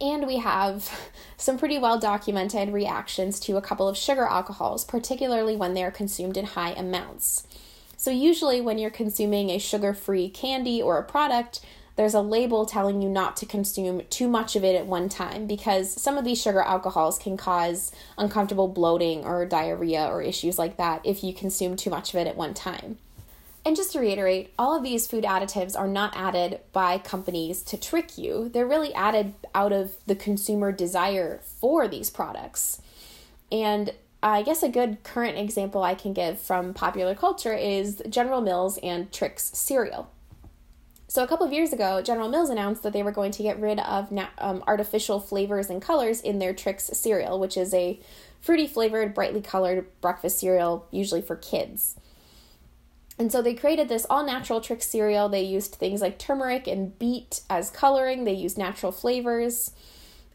And 0.00 0.26
we 0.26 0.38
have 0.38 0.90
some 1.36 1.58
pretty 1.58 1.78
well 1.78 1.98
documented 1.98 2.72
reactions 2.72 3.40
to 3.40 3.56
a 3.56 3.62
couple 3.62 3.88
of 3.88 3.96
sugar 3.96 4.24
alcohols, 4.24 4.84
particularly 4.84 5.56
when 5.56 5.74
they 5.74 5.82
are 5.82 5.90
consumed 5.90 6.36
in 6.36 6.44
high 6.44 6.72
amounts. 6.72 7.46
So, 7.96 8.10
usually, 8.10 8.60
when 8.60 8.78
you're 8.78 8.90
consuming 8.90 9.50
a 9.50 9.58
sugar 9.58 9.92
free 9.92 10.28
candy 10.28 10.80
or 10.80 10.98
a 10.98 11.02
product, 11.02 11.60
there's 11.96 12.14
a 12.14 12.20
label 12.20 12.64
telling 12.64 13.02
you 13.02 13.08
not 13.08 13.36
to 13.38 13.46
consume 13.46 14.02
too 14.08 14.28
much 14.28 14.54
of 14.54 14.62
it 14.62 14.76
at 14.76 14.86
one 14.86 15.08
time 15.08 15.48
because 15.48 16.00
some 16.00 16.16
of 16.16 16.24
these 16.24 16.40
sugar 16.40 16.60
alcohols 16.60 17.18
can 17.18 17.36
cause 17.36 17.90
uncomfortable 18.16 18.68
bloating 18.68 19.24
or 19.24 19.44
diarrhea 19.44 20.06
or 20.06 20.22
issues 20.22 20.60
like 20.60 20.76
that 20.76 21.00
if 21.04 21.24
you 21.24 21.34
consume 21.34 21.74
too 21.74 21.90
much 21.90 22.14
of 22.14 22.20
it 22.20 22.28
at 22.28 22.36
one 22.36 22.54
time. 22.54 22.98
And 23.68 23.76
just 23.76 23.92
to 23.92 24.00
reiterate, 24.00 24.54
all 24.58 24.74
of 24.74 24.82
these 24.82 25.06
food 25.06 25.24
additives 25.24 25.78
are 25.78 25.86
not 25.86 26.16
added 26.16 26.60
by 26.72 26.96
companies 26.96 27.60
to 27.64 27.76
trick 27.76 28.16
you. 28.16 28.48
They're 28.48 28.66
really 28.66 28.94
added 28.94 29.34
out 29.54 29.74
of 29.74 29.92
the 30.06 30.16
consumer 30.16 30.72
desire 30.72 31.42
for 31.42 31.86
these 31.86 32.08
products. 32.08 32.80
And 33.52 33.92
I 34.22 34.42
guess 34.42 34.62
a 34.62 34.70
good 34.70 35.02
current 35.02 35.36
example 35.36 35.82
I 35.82 35.94
can 35.94 36.14
give 36.14 36.40
from 36.40 36.72
popular 36.72 37.14
culture 37.14 37.52
is 37.52 38.00
General 38.08 38.40
Mills 38.40 38.78
and 38.82 39.12
Trix 39.12 39.44
cereal. 39.52 40.08
So, 41.06 41.22
a 41.22 41.28
couple 41.28 41.46
of 41.46 41.52
years 41.52 41.70
ago, 41.70 42.00
General 42.00 42.30
Mills 42.30 42.48
announced 42.48 42.82
that 42.84 42.94
they 42.94 43.02
were 43.02 43.12
going 43.12 43.32
to 43.32 43.42
get 43.42 43.60
rid 43.60 43.80
of 43.80 44.10
na- 44.10 44.28
um, 44.38 44.64
artificial 44.66 45.20
flavors 45.20 45.68
and 45.68 45.82
colors 45.82 46.22
in 46.22 46.38
their 46.38 46.54
Trix 46.54 46.84
cereal, 46.84 47.38
which 47.38 47.58
is 47.58 47.74
a 47.74 48.00
fruity 48.40 48.66
flavored, 48.66 49.12
brightly 49.12 49.42
colored 49.42 49.84
breakfast 50.00 50.38
cereal, 50.38 50.86
usually 50.90 51.20
for 51.20 51.36
kids. 51.36 51.96
And 53.18 53.32
so 53.32 53.42
they 53.42 53.54
created 53.54 53.88
this 53.88 54.06
all 54.08 54.24
natural 54.24 54.60
Trix 54.60 54.86
cereal. 54.86 55.28
They 55.28 55.42
used 55.42 55.74
things 55.74 56.00
like 56.00 56.18
turmeric 56.18 56.66
and 56.68 56.96
beet 56.98 57.40
as 57.50 57.70
coloring, 57.70 58.24
they 58.24 58.32
used 58.32 58.56
natural 58.56 58.92
flavors. 58.92 59.72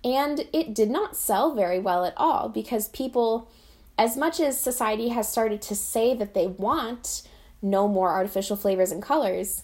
And 0.03 0.47
it 0.51 0.73
did 0.73 0.89
not 0.89 1.15
sell 1.15 1.55
very 1.55 1.79
well 1.79 2.03
at 2.03 2.13
all 2.17 2.49
because 2.49 2.89
people, 2.89 3.49
as 3.97 4.17
much 4.17 4.41
as 4.41 4.59
society 4.59 5.09
has 5.09 5.29
started 5.29 5.61
to 5.63 5.75
say 5.75 6.13
that 6.13 6.33
they 6.33 6.47
want 6.47 7.23
no 7.61 7.87
more 7.87 8.09
artificial 8.09 8.57
flavors 8.57 8.91
and 8.91 9.01
colors, 9.01 9.63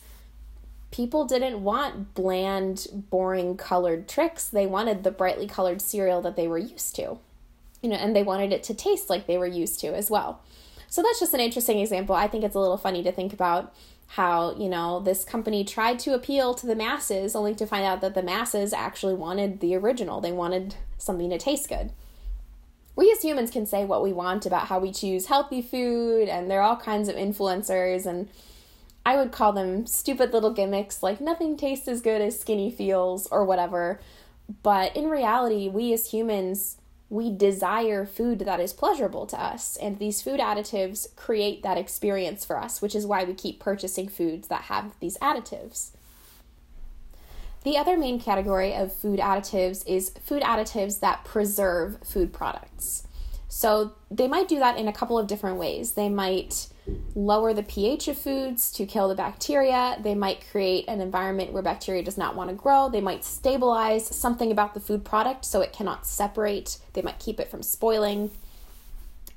people 0.92 1.26
didn't 1.26 1.62
want 1.62 2.14
bland, 2.14 2.88
boring 3.10 3.58
colored 3.58 4.08
Trix. 4.08 4.48
They 4.48 4.66
wanted 4.66 5.04
the 5.04 5.12
brightly 5.12 5.46
colored 5.46 5.82
cereal 5.82 6.22
that 6.22 6.38
they 6.38 6.48
were 6.48 6.58
used 6.58 6.96
to. 6.96 7.18
You 7.82 7.90
know, 7.90 7.96
and 7.96 8.16
they 8.16 8.24
wanted 8.24 8.54
it 8.54 8.64
to 8.64 8.74
taste 8.74 9.10
like 9.10 9.28
they 9.28 9.38
were 9.38 9.46
used 9.46 9.82
to 9.82 9.94
as 9.94 10.10
well. 10.10 10.42
So 10.90 11.02
that's 11.04 11.20
just 11.20 11.34
an 11.34 11.40
interesting 11.40 11.80
example. 11.80 12.16
I 12.16 12.28
think 12.28 12.44
it's 12.44 12.56
a 12.56 12.60
little 12.60 12.78
funny 12.78 13.04
to 13.04 13.12
think 13.12 13.32
about 13.32 13.74
how, 14.14 14.56
you 14.56 14.68
know, 14.68 15.00
this 15.00 15.24
company 15.24 15.64
tried 15.64 16.00
to 16.00 16.16
appeal 16.16 16.56
to 16.56 16.66
the 16.66 16.76
masses 16.76 17.36
only 17.36 17.54
to 17.56 17.68
find 17.68 17.86
out 17.86 18.02
that 18.02 18.16
the 18.16 18.24
masses 18.24 18.74
actually 18.74 19.14
wanted 19.14 19.60
the 19.60 19.76
original. 19.76 20.20
They 20.20 20.32
wanted 20.32 20.76
something 20.98 21.30
to 21.30 21.38
taste 21.38 21.70
good. 21.70 21.92
We 22.96 23.12
as 23.12 23.22
humans 23.22 23.52
can 23.52 23.68
say 23.68 23.86
what 23.86 24.04
we 24.04 24.12
want 24.12 24.48
about 24.48 24.68
how 24.68 24.80
we 24.80 24.92
choose 24.92 25.28
healthy 25.28 25.62
food, 25.62 26.28
and 26.28 26.50
there 26.50 26.60
are 26.60 26.70
all 26.70 26.76
kinds 26.76 27.08
of 27.08 27.16
influencers, 27.16 28.06
and 28.06 28.28
I 29.06 29.16
would 29.16 29.32
call 29.32 29.54
them 29.54 29.86
stupid 29.86 30.34
little 30.34 30.52
gimmicks 30.52 31.02
like 31.04 31.22
nothing 31.22 31.56
tastes 31.56 31.88
as 31.88 32.02
good 32.02 32.20
as 32.20 32.40
skinny 32.40 32.72
feels 32.72 33.28
or 33.28 33.46
whatever. 33.46 34.02
But 34.64 34.98
in 34.98 35.08
reality, 35.08 35.70
we 35.70 35.94
as 35.94 36.10
humans 36.10 36.78
we 37.10 37.32
desire 37.32 38.06
food 38.06 38.40
that 38.40 38.60
is 38.60 38.72
pleasurable 38.72 39.26
to 39.28 39.42
us, 39.42 39.78
and 39.78 39.98
these 39.98 40.22
food 40.22 40.40
additives 40.40 41.16
create 41.16 41.64
that 41.64 41.78
experience 41.78 42.46
for 42.46 42.58
us, 42.58 42.82
which 42.82 42.94
is 42.94 43.06
why 43.06 43.24
we 43.24 43.34
keep 43.34 43.60
purchasing 43.60 44.08
foods 44.08 44.48
that 44.48 44.64
have 44.64 44.94
these 45.00 45.18
additives. 45.18 45.90
The 47.64 47.78
other 47.78 47.98
main 47.98 48.22
category 48.22 48.74
of 48.74 48.94
food 48.94 49.20
additives 49.20 49.86
is 49.88 50.12
food 50.24 50.44
additives 50.44 51.00
that 51.00 51.26
preserve 51.26 51.98
food 52.04 52.32
products. 52.32 53.08
So 53.50 53.94
they 54.12 54.28
might 54.28 54.48
do 54.48 54.60
that 54.60 54.78
in 54.78 54.88
a 54.88 54.94
couple 54.94 55.18
of 55.18 55.28
different 55.28 55.58
ways. 55.58 55.94
They 55.94 56.08
might 56.08 56.68
lower 57.16 57.54
the 57.54 57.64
pH 57.64 58.08
of 58.08 58.18
foods 58.18 58.72
to 58.74 58.86
kill 58.86 59.10
the 59.10 59.16
bacteria. 59.16 59.98
They 60.02 60.16
might 60.16 60.46
create 60.52 60.86
an 60.88 61.02
environment 61.02 61.52
where 61.52 61.64
bacteria 61.64 62.04
does 62.04 62.18
not 62.18 62.36
want 62.36 62.52
to 62.52 62.56
grow. 62.56 62.90
They 62.90 63.02
might 63.02 63.24
stabilize 63.24 64.16
something 64.16 64.52
about 64.52 64.76
the 64.76 64.80
food 64.80 65.04
product 65.04 65.46
so 65.46 65.62
it 65.62 65.74
cannot 65.74 66.06
separate. 66.06 66.78
They 66.94 67.02
might 67.02 67.20
keep 67.20 67.40
it 67.40 67.50
from 67.50 67.64
spoiling. 67.64 68.30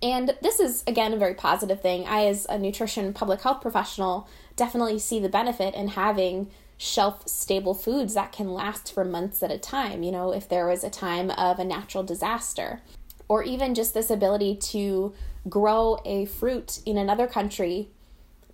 And 0.03 0.37
this 0.43 0.61
is, 0.61 0.85
again, 0.87 1.15
a 1.15 1.17
very 1.17 1.35
positive 1.35 1.81
thing. 1.81 2.07
I, 2.07 2.27
as 2.27 2.45
a 2.51 2.59
nutrition 2.59 3.15
public 3.15 3.41
health 3.41 3.63
professional, 3.63 4.29
definitely 4.57 4.99
see 4.99 5.21
the 5.21 5.29
benefit 5.29 5.75
in 5.75 5.89
having 5.89 6.51
shelf 6.77 7.27
stable 7.29 7.75
foods 7.75 8.13
that 8.15 8.33
can 8.33 8.53
last 8.53 8.93
for 8.93 9.05
months 9.05 9.43
at 9.43 9.53
a 9.53 9.59
time. 9.59 10.03
You 10.03 10.11
know, 10.13 10.33
if 10.33 10.49
there 10.49 10.67
was 10.67 10.85
a 10.85 10.91
time 10.91 11.31
of 11.31 11.59
a 11.59 11.65
natural 11.65 12.03
disaster 12.03 12.83
or 13.29 13.43
even 13.43 13.75
just 13.75 13.95
this 13.95 14.11
ability 14.11 14.57
to 14.57 15.13
grow 15.49 16.01
a 16.05 16.25
fruit 16.27 16.81
in 16.87 16.97
another 16.97 17.27
country, 17.27 17.89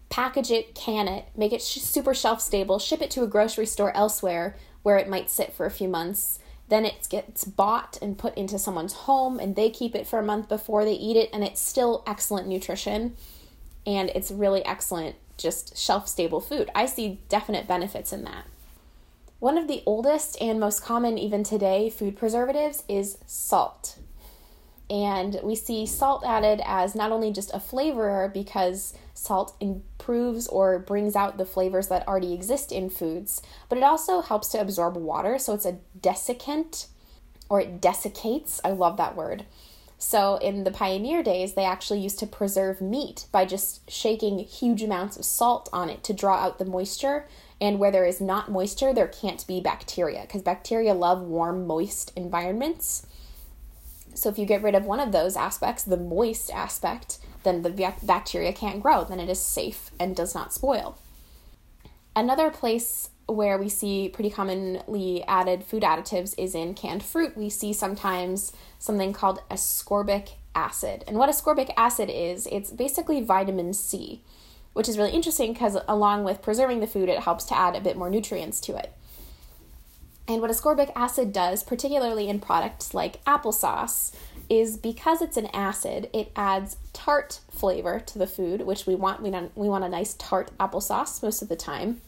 package 0.08 0.50
it, 0.50 0.74
can 0.74 1.08
it, 1.08 1.26
make 1.36 1.52
it 1.52 1.62
super 1.62 2.14
shelf 2.14 2.40
stable, 2.40 2.78
ship 2.78 3.02
it 3.02 3.10
to 3.10 3.22
a 3.22 3.26
grocery 3.26 3.66
store 3.66 3.94
elsewhere 3.96 4.56
where 4.82 4.96
it 4.96 5.08
might 5.08 5.30
sit 5.30 5.52
for 5.52 5.66
a 5.66 5.70
few 5.70 5.88
months. 5.88 6.38
Then 6.68 6.84
it 6.84 7.06
gets 7.10 7.44
bought 7.44 7.98
and 8.02 8.18
put 8.18 8.36
into 8.36 8.58
someone's 8.58 8.92
home, 8.92 9.38
and 9.40 9.56
they 9.56 9.70
keep 9.70 9.94
it 9.94 10.06
for 10.06 10.18
a 10.18 10.24
month 10.24 10.48
before 10.48 10.84
they 10.84 10.92
eat 10.92 11.16
it, 11.16 11.30
and 11.32 11.42
it's 11.42 11.60
still 11.60 12.02
excellent 12.06 12.46
nutrition 12.46 13.16
and 13.88 14.10
it's 14.14 14.30
really 14.30 14.62
excellent, 14.66 15.16
just 15.38 15.78
shelf 15.78 16.08
stable 16.08 16.42
food. 16.42 16.70
I 16.74 16.84
see 16.84 17.20
definite 17.30 17.66
benefits 17.66 18.12
in 18.12 18.22
that. 18.24 18.44
One 19.38 19.56
of 19.56 19.66
the 19.66 19.82
oldest 19.86 20.36
and 20.42 20.60
most 20.60 20.82
common, 20.82 21.16
even 21.16 21.42
today, 21.42 21.88
food 21.88 22.14
preservatives 22.14 22.84
is 22.86 23.16
salt. 23.24 23.98
And 24.90 25.38
we 25.42 25.54
see 25.54 25.84
salt 25.84 26.24
added 26.24 26.62
as 26.64 26.94
not 26.94 27.12
only 27.12 27.30
just 27.30 27.52
a 27.52 27.60
flavorer 27.60 28.30
because 28.32 28.94
salt 29.12 29.54
improves 29.60 30.46
or 30.48 30.78
brings 30.78 31.14
out 31.14 31.36
the 31.36 31.44
flavors 31.44 31.88
that 31.88 32.06
already 32.08 32.32
exist 32.32 32.72
in 32.72 32.88
foods, 32.88 33.42
but 33.68 33.76
it 33.76 33.84
also 33.84 34.22
helps 34.22 34.48
to 34.48 34.60
absorb 34.60 34.96
water. 34.96 35.38
So 35.38 35.52
it's 35.52 35.66
a 35.66 35.78
desiccant 36.00 36.86
or 37.50 37.60
it 37.60 37.80
desiccates. 37.80 38.60
I 38.64 38.70
love 38.70 38.96
that 38.96 39.16
word. 39.16 39.44
So 39.98 40.36
in 40.36 40.62
the 40.62 40.70
pioneer 40.70 41.24
days, 41.24 41.54
they 41.54 41.64
actually 41.64 42.00
used 42.00 42.20
to 42.20 42.26
preserve 42.26 42.80
meat 42.80 43.26
by 43.32 43.44
just 43.44 43.90
shaking 43.90 44.38
huge 44.38 44.80
amounts 44.80 45.16
of 45.16 45.24
salt 45.24 45.68
on 45.72 45.90
it 45.90 46.04
to 46.04 46.14
draw 46.14 46.36
out 46.36 46.58
the 46.58 46.64
moisture. 46.64 47.26
And 47.60 47.80
where 47.80 47.90
there 47.90 48.04
is 48.04 48.20
not 48.20 48.48
moisture, 48.48 48.94
there 48.94 49.08
can't 49.08 49.44
be 49.48 49.60
bacteria 49.60 50.22
because 50.22 50.42
bacteria 50.42 50.94
love 50.94 51.20
warm, 51.20 51.66
moist 51.66 52.12
environments. 52.14 53.07
So 54.18 54.28
if 54.28 54.38
you 54.38 54.46
get 54.46 54.62
rid 54.62 54.74
of 54.74 54.84
one 54.84 55.00
of 55.00 55.12
those 55.12 55.36
aspects, 55.36 55.84
the 55.84 55.96
moist 55.96 56.50
aspect, 56.50 57.18
then 57.44 57.62
the 57.62 57.94
bacteria 58.02 58.52
can't 58.52 58.82
grow. 58.82 59.04
Then 59.04 59.20
it 59.20 59.28
is 59.28 59.40
safe 59.40 59.90
and 59.98 60.16
does 60.16 60.34
not 60.34 60.52
spoil. 60.52 60.98
Another 62.16 62.50
place 62.50 63.10
where 63.26 63.58
we 63.58 63.68
see 63.68 64.08
pretty 64.08 64.30
commonly 64.30 65.22
added 65.28 65.62
food 65.62 65.82
additives 65.82 66.34
is 66.36 66.54
in 66.54 66.74
canned 66.74 67.04
fruit. 67.04 67.36
We 67.36 67.48
see 67.48 67.72
sometimes 67.72 68.52
something 68.78 69.12
called 69.12 69.40
ascorbic 69.50 70.30
acid. 70.54 71.04
And 71.06 71.16
what 71.16 71.30
ascorbic 71.30 71.70
acid 71.76 72.10
is, 72.10 72.48
it's 72.50 72.72
basically 72.72 73.20
vitamin 73.20 73.72
C, 73.72 74.22
which 74.72 74.88
is 74.88 74.98
really 74.98 75.12
interesting 75.12 75.52
because 75.52 75.76
along 75.86 76.24
with 76.24 76.42
preserving 76.42 76.80
the 76.80 76.86
food, 76.86 77.08
it 77.08 77.20
helps 77.20 77.44
to 77.44 77.56
add 77.56 77.76
a 77.76 77.80
bit 77.80 77.96
more 77.96 78.10
nutrients 78.10 78.58
to 78.62 78.76
it. 78.76 78.92
And 80.28 80.42
what 80.42 80.50
ascorbic 80.50 80.92
acid 80.94 81.32
does, 81.32 81.64
particularly 81.64 82.28
in 82.28 82.38
products 82.38 82.92
like 82.92 83.24
applesauce, 83.24 84.14
is 84.50 84.76
because 84.76 85.22
it's 85.22 85.38
an 85.38 85.48
acid, 85.54 86.10
it 86.12 86.30
adds 86.36 86.76
tart 86.92 87.40
flavor 87.50 87.98
to 88.00 88.18
the 88.18 88.26
food, 88.26 88.62
which 88.62 88.86
we 88.86 88.94
want. 88.94 89.22
We, 89.22 89.30
don't, 89.30 89.56
we 89.56 89.68
want 89.68 89.84
a 89.84 89.88
nice 89.88 90.14
tart 90.14 90.50
applesauce 90.60 91.22
most 91.22 91.40
of 91.40 91.48
the 91.48 91.56
time. 91.56 92.02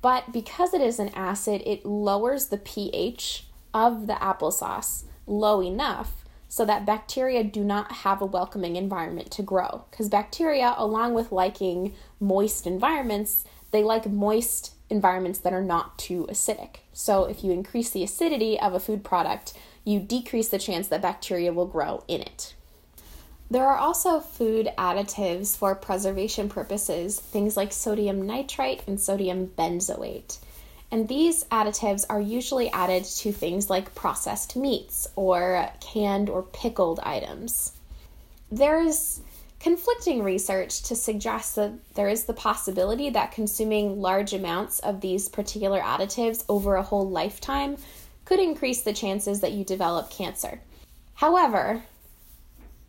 But 0.00 0.32
because 0.32 0.72
it 0.72 0.80
is 0.80 0.98
an 0.98 1.10
acid, 1.10 1.62
it 1.66 1.84
lowers 1.84 2.46
the 2.46 2.58
pH 2.58 3.44
of 3.74 4.06
the 4.06 4.14
applesauce 4.14 5.04
low 5.26 5.62
enough 5.62 6.24
so 6.48 6.64
that 6.64 6.86
bacteria 6.86 7.42
do 7.44 7.64
not 7.64 7.90
have 7.90 8.22
a 8.22 8.26
welcoming 8.26 8.76
environment 8.76 9.30
to 9.32 9.42
grow. 9.42 9.84
Because 9.90 10.08
bacteria, 10.08 10.74
along 10.78 11.12
with 11.12 11.32
liking 11.32 11.92
moist 12.18 12.66
environments, 12.66 13.44
they 13.72 13.82
like 13.82 14.06
moist 14.06 14.75
environments 14.88 15.38
that 15.40 15.52
are 15.52 15.62
not 15.62 15.98
too 15.98 16.26
acidic. 16.30 16.76
So, 16.92 17.24
if 17.24 17.42
you 17.42 17.52
increase 17.52 17.90
the 17.90 18.02
acidity 18.02 18.58
of 18.58 18.74
a 18.74 18.80
food 18.80 19.04
product, 19.04 19.52
you 19.84 20.00
decrease 20.00 20.48
the 20.48 20.58
chance 20.58 20.88
that 20.88 21.02
bacteria 21.02 21.52
will 21.52 21.66
grow 21.66 22.04
in 22.08 22.20
it. 22.20 22.54
There 23.50 23.66
are 23.66 23.78
also 23.78 24.18
food 24.18 24.68
additives 24.76 25.56
for 25.56 25.74
preservation 25.76 26.48
purposes, 26.48 27.20
things 27.20 27.56
like 27.56 27.72
sodium 27.72 28.26
nitrite 28.26 28.82
and 28.88 29.00
sodium 29.00 29.48
benzoate. 29.56 30.38
And 30.90 31.08
these 31.08 31.44
additives 31.44 32.04
are 32.08 32.20
usually 32.20 32.70
added 32.70 33.04
to 33.04 33.32
things 33.32 33.70
like 33.70 33.94
processed 33.94 34.56
meats 34.56 35.08
or 35.14 35.70
canned 35.80 36.28
or 36.28 36.42
pickled 36.42 37.00
items. 37.00 37.72
There's 38.50 39.20
conflicting 39.60 40.22
research 40.22 40.82
to 40.82 40.94
suggest 40.94 41.56
that 41.56 41.72
there 41.94 42.08
is 42.08 42.24
the 42.24 42.32
possibility 42.32 43.10
that 43.10 43.32
consuming 43.32 44.00
large 44.00 44.32
amounts 44.32 44.78
of 44.80 45.00
these 45.00 45.28
particular 45.28 45.80
additives 45.80 46.44
over 46.48 46.76
a 46.76 46.82
whole 46.82 47.08
lifetime 47.08 47.76
could 48.24 48.40
increase 48.40 48.82
the 48.82 48.92
chances 48.92 49.40
that 49.40 49.52
you 49.52 49.64
develop 49.64 50.10
cancer. 50.10 50.60
However, 51.14 51.82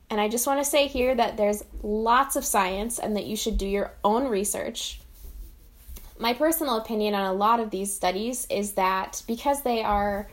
and 0.09 0.21
I 0.21 0.27
just 0.29 0.47
want 0.47 0.59
to 0.59 0.69
say 0.69 0.87
here 0.87 1.13
that 1.15 1.37
there's 1.37 1.63
lots 1.83 2.35
of 2.35 2.45
science 2.45 2.99
and 2.99 3.15
that 3.15 3.25
you 3.25 3.35
should 3.35 3.57
do 3.57 3.67
your 3.67 3.93
own 4.03 4.27
research. 4.27 5.01
My 6.19 6.33
personal 6.33 6.77
opinion 6.77 7.13
on 7.13 7.25
a 7.25 7.33
lot 7.33 7.59
of 7.59 7.69
these 7.69 7.93
studies 7.93 8.47
is 8.49 8.73
that 8.73 9.21
because 9.27 9.61
they 9.61 9.83
are 9.83 10.29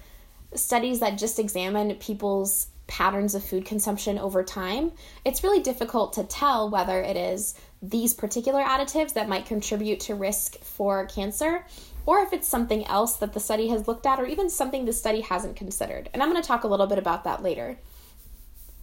studies 0.54 1.00
that 1.00 1.18
just 1.18 1.38
examine 1.38 1.94
people's 1.96 2.68
patterns 2.86 3.34
of 3.34 3.44
food 3.44 3.64
consumption 3.64 4.18
over 4.18 4.42
time, 4.42 4.92
it's 5.24 5.42
really 5.42 5.62
difficult 5.62 6.12
to 6.14 6.24
tell 6.24 6.68
whether 6.70 7.00
it 7.00 7.16
is 7.16 7.54
these 7.82 8.14
particular 8.14 8.62
additives 8.62 9.14
that 9.14 9.28
might 9.28 9.46
contribute 9.46 10.00
to 10.00 10.14
risk 10.14 10.58
for 10.60 11.06
cancer 11.06 11.64
or 12.06 12.20
if 12.20 12.32
it's 12.32 12.48
something 12.48 12.84
else 12.86 13.16
that 13.16 13.32
the 13.32 13.40
study 13.40 13.68
has 13.68 13.88
looked 13.88 14.06
at 14.06 14.20
or 14.20 14.26
even 14.26 14.50
something 14.50 14.84
the 14.84 14.92
study 14.92 15.22
hasn't 15.22 15.56
considered. 15.56 16.10
And 16.12 16.22
I'm 16.22 16.30
going 16.30 16.40
to 16.40 16.46
talk 16.46 16.64
a 16.64 16.68
little 16.68 16.86
bit 16.86 16.98
about 16.98 17.24
that 17.24 17.42
later. 17.42 17.78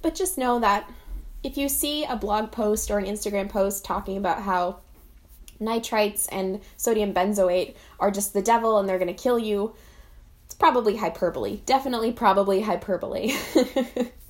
But 0.01 0.15
just 0.15 0.37
know 0.37 0.59
that 0.59 0.89
if 1.43 1.57
you 1.57 1.69
see 1.69 2.03
a 2.03 2.15
blog 2.15 2.51
post 2.51 2.89
or 2.89 2.97
an 2.97 3.05
Instagram 3.05 3.49
post 3.49 3.85
talking 3.85 4.17
about 4.17 4.41
how 4.41 4.79
nitrites 5.59 6.27
and 6.31 6.61
sodium 6.77 7.13
benzoate 7.13 7.75
are 7.99 8.09
just 8.11 8.33
the 8.33 8.41
devil 8.41 8.79
and 8.79 8.89
they're 8.89 8.97
going 8.97 9.13
to 9.13 9.23
kill 9.23 9.37
you, 9.37 9.75
probably 10.53 10.97
hyperbole. 10.97 11.61
Definitely, 11.65 12.11
probably 12.11 12.61
hyperbole. 12.61 13.33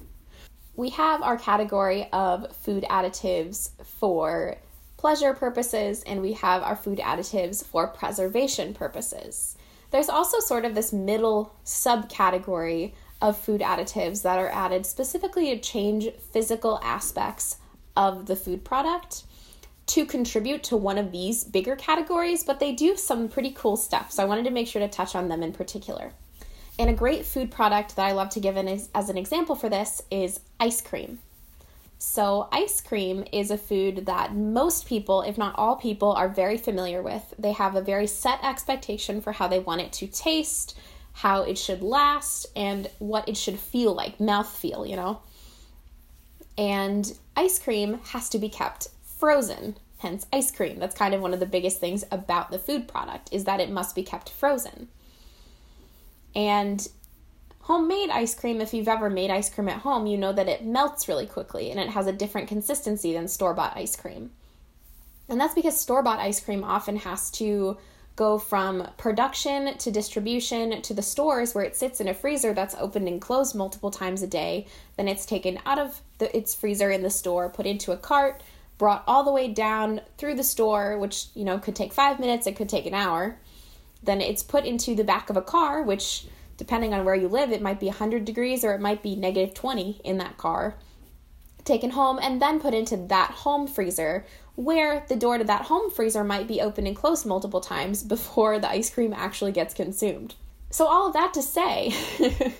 we 0.75 0.89
have 0.89 1.21
our 1.21 1.37
category 1.37 2.07
of 2.11 2.55
food 2.55 2.85
additives 2.89 3.71
for 3.83 4.57
pleasure 4.97 5.33
purposes, 5.33 6.03
and 6.03 6.21
we 6.21 6.33
have 6.33 6.61
our 6.61 6.75
food 6.75 6.99
additives 6.99 7.65
for 7.65 7.87
preservation 7.87 8.73
purposes. 8.73 9.57
There's 9.89 10.09
also 10.09 10.39
sort 10.39 10.63
of 10.63 10.75
this 10.75 10.93
middle 10.93 11.55
subcategory 11.65 12.93
of 13.21 13.37
food 13.37 13.61
additives 13.61 14.23
that 14.23 14.39
are 14.39 14.49
added 14.49 14.85
specifically 14.85 15.55
to 15.55 15.59
change 15.59 16.09
physical 16.31 16.79
aspects 16.83 17.57
of 17.95 18.25
the 18.25 18.35
food 18.35 18.63
product 18.63 19.23
to 19.87 20.05
contribute 20.05 20.63
to 20.63 20.77
one 20.77 20.97
of 20.97 21.11
these 21.11 21.43
bigger 21.43 21.75
categories, 21.75 22.43
but 22.43 22.59
they 22.59 22.71
do 22.71 22.95
some 22.95 23.27
pretty 23.27 23.51
cool 23.51 23.75
stuff. 23.75 24.11
So 24.11 24.23
I 24.23 24.25
wanted 24.25 24.45
to 24.45 24.51
make 24.51 24.67
sure 24.67 24.81
to 24.81 24.87
touch 24.87 25.15
on 25.15 25.27
them 25.27 25.43
in 25.43 25.51
particular. 25.51 26.13
And 26.79 26.89
a 26.89 26.93
great 26.93 27.25
food 27.25 27.51
product 27.51 27.95
that 27.95 28.05
I 28.05 28.13
love 28.13 28.29
to 28.29 28.39
give 28.39 28.57
as 28.57 29.09
an 29.09 29.17
example 29.17 29.55
for 29.55 29.69
this 29.69 30.01
is 30.09 30.39
ice 30.59 30.81
cream. 30.81 31.19
So, 32.03 32.47
ice 32.51 32.81
cream 32.81 33.25
is 33.31 33.51
a 33.51 33.59
food 33.59 34.07
that 34.07 34.35
most 34.35 34.87
people, 34.87 35.21
if 35.21 35.37
not 35.37 35.53
all 35.55 35.75
people, 35.75 36.13
are 36.13 36.27
very 36.27 36.57
familiar 36.57 37.03
with. 37.03 37.35
They 37.37 37.51
have 37.51 37.75
a 37.75 37.81
very 37.81 38.07
set 38.07 38.43
expectation 38.43 39.21
for 39.21 39.33
how 39.33 39.47
they 39.47 39.59
want 39.59 39.81
it 39.81 39.93
to 39.93 40.07
taste, 40.07 40.75
how 41.13 41.43
it 41.43 41.59
should 41.59 41.83
last, 41.83 42.47
and 42.55 42.89
what 42.97 43.29
it 43.29 43.37
should 43.37 43.59
feel 43.59 43.93
like 43.93 44.19
mouth 44.19 44.49
feel, 44.51 44.83
you 44.83 44.95
know? 44.95 45.21
And 46.57 47.15
ice 47.35 47.59
cream 47.59 47.99
has 48.05 48.29
to 48.29 48.39
be 48.39 48.49
kept 48.49 48.87
frozen, 49.21 49.77
hence 49.99 50.25
ice 50.33 50.49
cream. 50.49 50.79
That's 50.79 50.95
kind 50.95 51.13
of 51.13 51.21
one 51.21 51.33
of 51.33 51.39
the 51.39 51.45
biggest 51.45 51.79
things 51.79 52.03
about 52.11 52.49
the 52.49 52.57
food 52.57 52.87
product 52.87 53.29
is 53.31 53.43
that 53.43 53.59
it 53.59 53.69
must 53.69 53.95
be 53.95 54.01
kept 54.01 54.31
frozen. 54.31 54.87
And 56.35 56.89
homemade 57.59 58.09
ice 58.09 58.33
cream, 58.33 58.61
if 58.61 58.73
you've 58.73 58.87
ever 58.87 59.11
made 59.11 59.29
ice 59.29 59.47
cream 59.49 59.69
at 59.69 59.81
home, 59.81 60.07
you 60.07 60.17
know 60.17 60.33
that 60.33 60.49
it 60.49 60.65
melts 60.65 61.07
really 61.07 61.27
quickly 61.27 61.69
and 61.69 61.79
it 61.79 61.89
has 61.89 62.07
a 62.07 62.11
different 62.11 62.47
consistency 62.47 63.13
than 63.13 63.27
store 63.27 63.53
bought 63.53 63.77
ice 63.77 63.95
cream. 63.95 64.31
And 65.29 65.39
that's 65.39 65.53
because 65.53 65.79
store 65.79 66.01
bought 66.01 66.19
ice 66.19 66.39
cream 66.39 66.63
often 66.63 66.95
has 66.97 67.29
to 67.31 67.77
go 68.15 68.39
from 68.39 68.87
production 68.97 69.77
to 69.77 69.91
distribution 69.91 70.81
to 70.81 70.93
the 70.95 71.01
stores 71.03 71.53
where 71.53 71.63
it 71.63 71.75
sits 71.75 72.01
in 72.01 72.07
a 72.07 72.13
freezer 72.13 72.53
that's 72.53 72.75
opened 72.75 73.07
and 73.07 73.21
closed 73.21 73.55
multiple 73.55 73.91
times 73.91 74.23
a 74.23 74.27
day. 74.27 74.65
Then 74.97 75.07
it's 75.07 75.27
taken 75.27 75.59
out 75.65 75.77
of 75.77 76.01
the, 76.17 76.35
its 76.35 76.55
freezer 76.55 76.89
in 76.89 77.03
the 77.03 77.09
store, 77.11 77.49
put 77.49 77.67
into 77.67 77.91
a 77.91 77.97
cart, 77.97 78.41
brought 78.81 79.03
all 79.05 79.23
the 79.23 79.31
way 79.31 79.47
down 79.47 80.01
through 80.17 80.33
the 80.33 80.43
store, 80.43 80.97
which, 80.97 81.27
you 81.35 81.45
know, 81.45 81.59
could 81.59 81.75
take 81.75 81.93
five 81.93 82.19
minutes, 82.19 82.47
it 82.47 82.55
could 82.55 82.67
take 82.67 82.87
an 82.87 82.95
hour. 82.95 83.37
Then 84.01 84.21
it's 84.21 84.41
put 84.41 84.65
into 84.65 84.95
the 84.95 85.03
back 85.03 85.29
of 85.29 85.37
a 85.37 85.41
car, 85.43 85.83
which 85.83 86.25
depending 86.57 86.91
on 86.91 87.05
where 87.05 87.13
you 87.13 87.27
live, 87.27 87.51
it 87.51 87.61
might 87.61 87.79
be 87.79 87.85
100 87.85 88.25
degrees 88.25 88.65
or 88.65 88.73
it 88.73 88.81
might 88.81 89.03
be 89.03 89.15
negative 89.15 89.53
20 89.53 90.01
in 90.03 90.17
that 90.17 90.37
car. 90.37 90.77
Taken 91.63 91.91
home 91.91 92.17
and 92.19 92.41
then 92.41 92.59
put 92.59 92.73
into 92.73 92.97
that 92.97 93.29
home 93.29 93.67
freezer, 93.67 94.25
where 94.55 95.05
the 95.07 95.15
door 95.15 95.37
to 95.37 95.43
that 95.43 95.65
home 95.65 95.91
freezer 95.91 96.23
might 96.23 96.47
be 96.47 96.59
open 96.59 96.87
and 96.87 96.95
closed 96.95 97.23
multiple 97.23 97.61
times 97.61 98.01
before 98.15 98.57
the 98.57 98.71
ice 98.71 98.89
cream 98.89 99.13
actually 99.15 99.51
gets 99.51 99.75
consumed. 99.75 100.33
So, 100.71 100.87
all 100.87 101.05
of 101.05 101.13
that 101.13 101.35
to 101.35 101.43
say 101.43 101.93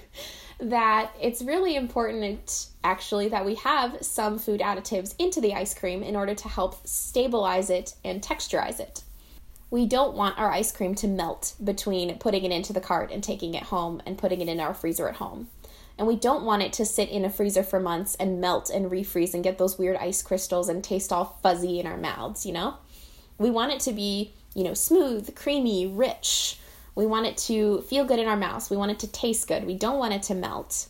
that 0.62 1.12
it's 1.20 1.42
really 1.42 1.76
important 1.76 2.68
actually 2.84 3.28
that 3.30 3.46
we 3.46 3.56
have 3.56 3.98
some 4.02 4.38
food 4.38 4.62
additives 4.62 5.16
into 5.18 5.42
the 5.42 5.54
ice 5.54 5.74
cream 5.74 6.04
in 6.04 6.16
order 6.16 6.36
to 6.36 6.48
help 6.48 6.88
stabilize 6.88 7.70
it 7.70 7.96
and 8.06 8.22
texturize 8.22 8.80
it 8.80 9.04
we 9.72 9.86
don't 9.86 10.16
want 10.16 10.38
our 10.38 10.52
ice 10.52 10.72
cream 10.72 10.94
to 10.96 11.08
melt 11.08 11.56
between 11.64 12.20
putting 12.20 12.44
it 12.44 12.52
into 12.52 12.74
the 12.74 12.82
cart 12.82 13.10
and 13.10 13.24
taking 13.24 13.54
it 13.56 13.64
home 13.64 14.02
and 14.06 14.18
putting 14.18 14.42
it 14.42 14.50
in 14.50 14.60
our 14.60 14.74
freezer 14.74 15.08
at 15.08 15.16
home. 15.16 15.48
And 15.98 16.08
we 16.08 16.18
don't 16.18 16.44
want 16.44 16.62
it 16.62 16.74
to 16.74 16.86
sit 16.86 17.10
in 17.10 17.24
a 17.24 17.30
freezer 17.30 17.64
for 17.64 17.80
months 17.80 18.16
and 18.16 18.42
melt 18.42 18.70
and 18.70 18.92
refreeze 18.92 19.34
and 19.34 19.44
get 19.44 19.58
those 19.58 19.80
weird 19.80 19.96
ice 19.98 20.22
crystals 20.22 20.68
and 20.68 20.84
taste 20.84 21.14
all 21.14 21.40
fuzzy 21.42 21.80
in 21.80 21.88
our 21.88 21.98
mouths, 21.98 22.46
you 22.46 22.52
know? 22.52 22.76
We 23.38 23.50
want 23.50 23.72
it 23.72 23.80
to 23.82 23.94
be, 23.94 24.34
you 24.54 24.66
know, 24.66 24.74
smooth, 24.74 25.34
creamy, 25.36 25.88
rich. 25.88 26.60
We 26.96 27.06
want 27.06 27.26
it 27.26 27.38
to 27.38 27.82
feel 27.82 28.06
good 28.06 28.20
in 28.20 28.28
our 28.28 28.38
mouths. 28.38 28.70
We 28.70 28.78
want 28.78 28.92
it 28.92 29.00
to 29.00 29.08
taste 29.08 29.48
good. 29.48 29.66
We 29.66 29.76
don't 29.76 30.00
want 30.00 30.14
it 30.14 30.24
to 30.24 30.36
melt. 30.36 30.88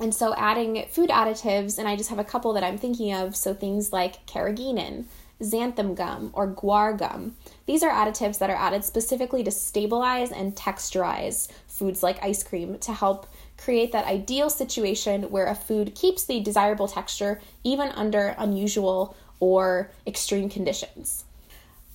And 0.00 0.14
so 0.14 0.34
adding 0.34 0.84
food 0.90 1.10
additives, 1.10 1.78
and 1.78 1.86
I 1.86 1.96
just 1.96 2.10
have 2.10 2.18
a 2.18 2.24
couple 2.24 2.52
that 2.54 2.64
I'm 2.64 2.78
thinking 2.78 3.12
of, 3.12 3.36
so 3.36 3.54
things 3.54 3.92
like 3.92 4.26
carrageenan, 4.26 5.04
xanthan 5.40 5.94
gum, 5.94 6.30
or 6.32 6.48
guar 6.48 6.96
gum. 6.96 7.36
These 7.66 7.82
are 7.82 7.90
additives 7.90 8.38
that 8.38 8.50
are 8.50 8.56
added 8.56 8.84
specifically 8.84 9.44
to 9.44 9.50
stabilize 9.50 10.32
and 10.32 10.54
texturize 10.54 11.48
foods 11.66 12.02
like 12.02 12.22
ice 12.22 12.42
cream 12.42 12.78
to 12.80 12.92
help 12.92 13.26
create 13.58 13.92
that 13.92 14.06
ideal 14.06 14.50
situation 14.50 15.24
where 15.30 15.46
a 15.46 15.54
food 15.54 15.94
keeps 15.94 16.24
the 16.24 16.40
desirable 16.40 16.88
texture 16.88 17.40
even 17.62 17.88
under 17.90 18.34
unusual 18.38 19.16
or 19.40 19.90
extreme 20.06 20.48
conditions. 20.48 21.24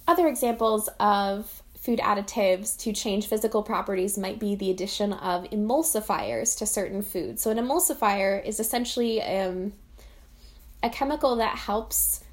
Other 0.08 0.28
examples 0.28 0.90
of 1.00 1.62
food 1.88 2.00
additives 2.00 2.78
to 2.78 2.91
change 2.91 3.28
physical 3.28 3.63
properties 3.63 4.17
might 4.17 4.39
be 4.39 4.56
the 4.56 4.69
addition 4.69 5.13
of 5.13 5.45
emulsifiers 5.52 6.58
to 6.58 6.65
certain 6.65 7.02
foods. 7.02 7.41
So, 7.41 7.50
an 7.50 7.58
emulsifier 7.58 8.45
is 8.45 8.60
essentially 8.60 9.21
um, 9.21 9.71
a 10.84 10.89
chemical 10.89 11.38
that 11.38 11.58
helps 11.58 12.26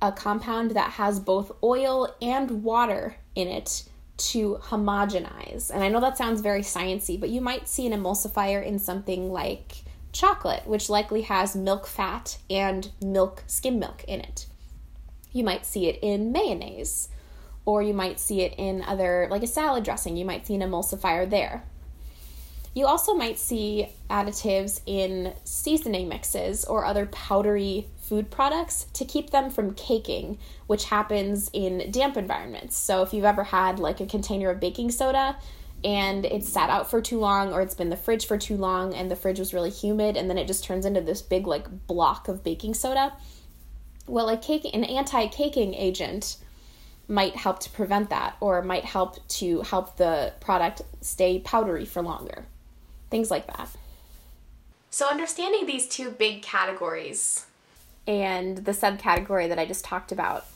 a 0.00 0.10
compound 0.10 0.70
that 0.70 0.92
has 0.92 1.20
both 1.20 1.52
oil 1.62 2.16
and 2.22 2.64
water 2.64 3.16
in 3.34 3.48
it 3.48 3.84
to 4.16 4.54
homogenize. 4.62 5.70
And 5.70 5.84
I 5.84 5.90
know 5.90 6.00
that 6.00 6.16
sounds 6.16 6.40
very 6.40 6.62
sciency, 6.62 7.20
but 7.20 7.28
you 7.28 7.42
might 7.42 7.68
see 7.68 7.86
an 7.86 7.92
emulsifier 7.92 8.64
in 8.64 8.78
something 8.78 9.30
like 9.30 9.84
chocolate, 10.10 10.66
which 10.66 10.88
likely 10.88 11.20
has 11.22 11.54
milk 11.54 11.86
fat 11.86 12.38
and 12.48 12.90
milk 13.02 13.44
skim 13.46 13.78
milk 13.78 14.04
in 14.08 14.20
it. 14.20 14.46
You 15.32 15.44
might 15.44 15.66
see 15.66 15.86
it 15.86 15.98
in 16.00 16.32
mayonnaise, 16.32 17.10
or 17.66 17.82
you 17.82 17.94
might 17.94 18.20
see 18.20 18.42
it 18.42 18.54
in 18.58 18.82
other 18.82 19.26
like 19.30 19.42
a 19.42 19.46
salad 19.46 19.84
dressing. 19.84 20.16
You 20.16 20.24
might 20.24 20.46
see 20.46 20.54
an 20.54 20.60
emulsifier 20.60 21.28
there. 21.28 21.64
You 22.74 22.86
also 22.86 23.14
might 23.14 23.38
see 23.38 23.88
additives 24.10 24.80
in 24.84 25.32
seasoning 25.44 26.08
mixes 26.08 26.64
or 26.64 26.84
other 26.84 27.06
powdery 27.06 27.86
food 28.00 28.30
products 28.30 28.86
to 28.94 29.04
keep 29.04 29.30
them 29.30 29.48
from 29.48 29.74
caking, 29.74 30.38
which 30.66 30.86
happens 30.86 31.48
in 31.52 31.90
damp 31.92 32.16
environments. 32.16 32.76
So 32.76 33.02
if 33.02 33.14
you've 33.14 33.24
ever 33.24 33.44
had 33.44 33.78
like 33.78 34.00
a 34.00 34.06
container 34.06 34.50
of 34.50 34.58
baking 34.58 34.90
soda 34.90 35.36
and 35.84 36.24
it's 36.24 36.48
sat 36.48 36.68
out 36.68 36.90
for 36.90 37.00
too 37.00 37.20
long 37.20 37.52
or 37.52 37.62
it's 37.62 37.74
been 37.74 37.86
in 37.86 37.90
the 37.90 37.96
fridge 37.96 38.26
for 38.26 38.36
too 38.36 38.56
long 38.56 38.92
and 38.92 39.08
the 39.08 39.16
fridge 39.16 39.38
was 39.38 39.54
really 39.54 39.70
humid 39.70 40.16
and 40.16 40.28
then 40.28 40.36
it 40.36 40.48
just 40.48 40.64
turns 40.64 40.84
into 40.84 41.00
this 41.00 41.22
big 41.22 41.46
like 41.46 41.86
block 41.86 42.26
of 42.26 42.42
baking 42.42 42.74
soda, 42.74 43.12
well, 44.06 44.28
a 44.28 44.36
cake 44.36 44.66
an 44.74 44.84
anti-caking 44.84 45.74
agent 45.74 46.38
might 47.08 47.36
help 47.36 47.60
to 47.60 47.70
prevent 47.70 48.10
that 48.10 48.36
or 48.40 48.62
might 48.62 48.84
help 48.84 49.26
to 49.28 49.60
help 49.62 49.96
the 49.96 50.32
product 50.40 50.82
stay 51.00 51.38
powdery 51.38 51.84
for 51.84 52.02
longer 52.02 52.46
things 53.14 53.30
like 53.30 53.46
that. 53.46 53.68
So, 54.90 55.08
understanding 55.08 55.66
these 55.66 55.86
two 55.86 56.10
big 56.10 56.42
categories 56.42 57.46
and 58.08 58.58
the 58.58 58.72
subcategory 58.72 59.48
that 59.48 59.58
I 59.58 59.66
just 59.66 59.84
talked 59.84 60.10
about, 60.10 60.46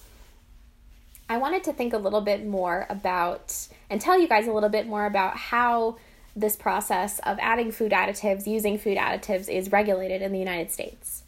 I 1.28 1.38
wanted 1.38 1.62
to 1.64 1.72
think 1.72 1.92
a 1.92 1.98
little 1.98 2.20
bit 2.20 2.44
more 2.44 2.84
about 2.90 3.68
and 3.88 4.00
tell 4.00 4.18
you 4.18 4.26
guys 4.26 4.48
a 4.48 4.52
little 4.52 4.68
bit 4.68 4.88
more 4.88 5.06
about 5.06 5.36
how 5.36 5.98
this 6.34 6.56
process 6.56 7.20
of 7.20 7.38
adding 7.40 7.70
food 7.70 7.92
additives, 7.92 8.44
using 8.44 8.76
food 8.76 8.98
additives, 8.98 9.48
is 9.48 9.70
regulated 9.70 10.20
in 10.20 10.32
the 10.32 10.38
United 10.40 10.72
States. 10.72 11.22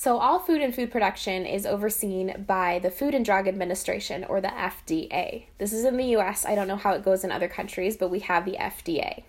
So, 0.00 0.16
all 0.16 0.38
food 0.38 0.62
and 0.62 0.74
food 0.74 0.90
production 0.90 1.44
is 1.44 1.66
overseen 1.66 2.46
by 2.48 2.78
the 2.78 2.90
Food 2.90 3.14
and 3.14 3.22
Drug 3.22 3.46
Administration 3.46 4.24
or 4.24 4.40
the 4.40 4.48
FDA. 4.48 5.44
This 5.58 5.74
is 5.74 5.84
in 5.84 5.98
the 5.98 6.16
US. 6.16 6.46
I 6.46 6.54
don't 6.54 6.68
know 6.68 6.76
how 6.76 6.94
it 6.94 7.04
goes 7.04 7.22
in 7.22 7.30
other 7.30 7.48
countries, 7.48 7.98
but 7.98 8.10
we 8.10 8.20
have 8.20 8.46
the 8.46 8.56
FDA. 8.58 9.24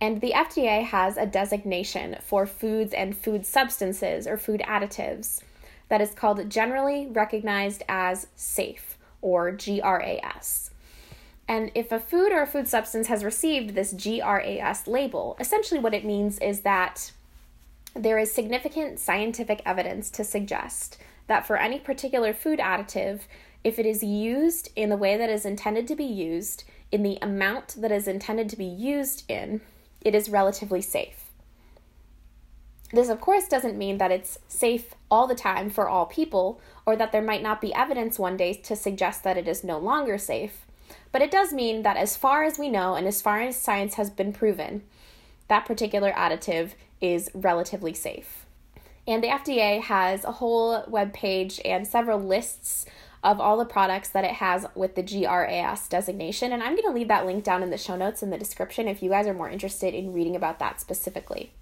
And 0.00 0.20
the 0.20 0.30
FDA 0.30 0.84
has 0.84 1.16
a 1.16 1.26
designation 1.26 2.18
for 2.22 2.46
foods 2.46 2.94
and 2.94 3.18
food 3.18 3.44
substances 3.44 4.28
or 4.28 4.36
food 4.38 4.62
additives 4.64 5.40
that 5.88 6.00
is 6.00 6.14
called 6.14 6.48
Generally 6.48 7.08
Recognized 7.08 7.82
as 7.88 8.28
Safe 8.36 8.96
or 9.20 9.50
GRAS. 9.50 10.70
And 11.48 11.72
if 11.74 11.90
a 11.90 11.98
food 11.98 12.30
or 12.30 12.42
a 12.42 12.46
food 12.46 12.68
substance 12.68 13.08
has 13.08 13.24
received 13.24 13.74
this 13.74 13.92
GRAS 13.92 14.86
label, 14.86 15.36
essentially 15.40 15.80
what 15.80 15.92
it 15.92 16.04
means 16.04 16.38
is 16.38 16.60
that 16.60 17.10
there 17.94 18.18
is 18.18 18.32
significant 18.32 18.98
scientific 18.98 19.62
evidence 19.64 20.10
to 20.10 20.24
suggest 20.24 20.98
that 21.26 21.46
for 21.46 21.56
any 21.56 21.78
particular 21.78 22.34
food 22.34 22.58
additive, 22.58 23.20
if 23.62 23.78
it 23.78 23.86
is 23.86 24.02
used 24.02 24.70
in 24.76 24.90
the 24.90 24.96
way 24.96 25.16
that 25.16 25.30
is 25.30 25.46
intended 25.46 25.88
to 25.88 25.96
be 25.96 26.04
used, 26.04 26.64
in 26.92 27.02
the 27.02 27.18
amount 27.22 27.76
that 27.78 27.92
is 27.92 28.06
intended 28.06 28.48
to 28.48 28.56
be 28.56 28.64
used 28.64 29.28
in, 29.28 29.60
it 30.00 30.14
is 30.14 30.28
relatively 30.28 30.82
safe. 30.82 31.30
This, 32.92 33.08
of 33.08 33.20
course, 33.20 33.48
doesn't 33.48 33.78
mean 33.78 33.98
that 33.98 34.12
it's 34.12 34.38
safe 34.46 34.94
all 35.10 35.26
the 35.26 35.34
time 35.34 35.70
for 35.70 35.88
all 35.88 36.06
people, 36.06 36.60
or 36.86 36.94
that 36.96 37.10
there 37.10 37.22
might 37.22 37.42
not 37.42 37.60
be 37.60 37.74
evidence 37.74 38.18
one 38.18 38.36
day 38.36 38.52
to 38.52 38.76
suggest 38.76 39.24
that 39.24 39.38
it 39.38 39.48
is 39.48 39.64
no 39.64 39.78
longer 39.78 40.18
safe. 40.18 40.66
But 41.10 41.22
it 41.22 41.30
does 41.30 41.52
mean 41.52 41.82
that, 41.82 41.96
as 41.96 42.16
far 42.16 42.44
as 42.44 42.58
we 42.58 42.68
know 42.68 42.94
and 42.94 43.06
as 43.08 43.22
far 43.22 43.40
as 43.40 43.56
science 43.56 43.94
has 43.94 44.10
been 44.10 44.32
proven, 44.32 44.82
that 45.48 45.64
particular 45.64 46.12
additive 46.12 46.72
is 47.04 47.30
relatively 47.34 47.92
safe. 47.92 48.46
And 49.06 49.22
the 49.22 49.28
FDA 49.28 49.82
has 49.82 50.24
a 50.24 50.32
whole 50.32 50.84
web 50.88 51.12
page 51.12 51.60
and 51.64 51.86
several 51.86 52.18
lists 52.18 52.86
of 53.22 53.40
all 53.40 53.58
the 53.58 53.64
products 53.64 54.08
that 54.10 54.24
it 54.24 54.32
has 54.32 54.66
with 54.74 54.94
the 54.94 55.02
GRAS 55.02 55.88
designation. 55.88 56.52
And 56.52 56.62
I'm 56.62 56.74
going 56.74 56.88
to 56.88 56.94
leave 56.94 57.08
that 57.08 57.26
link 57.26 57.44
down 57.44 57.62
in 57.62 57.70
the 57.70 57.78
show 57.78 57.96
notes 57.96 58.22
in 58.22 58.30
the 58.30 58.38
description 58.38 58.88
if 58.88 59.02
you 59.02 59.10
guys 59.10 59.26
are 59.26 59.34
more 59.34 59.50
interested 59.50 59.94
in 59.94 60.12
reading 60.12 60.36
about 60.36 60.58
that 60.58 60.80
specifically. 60.80 61.52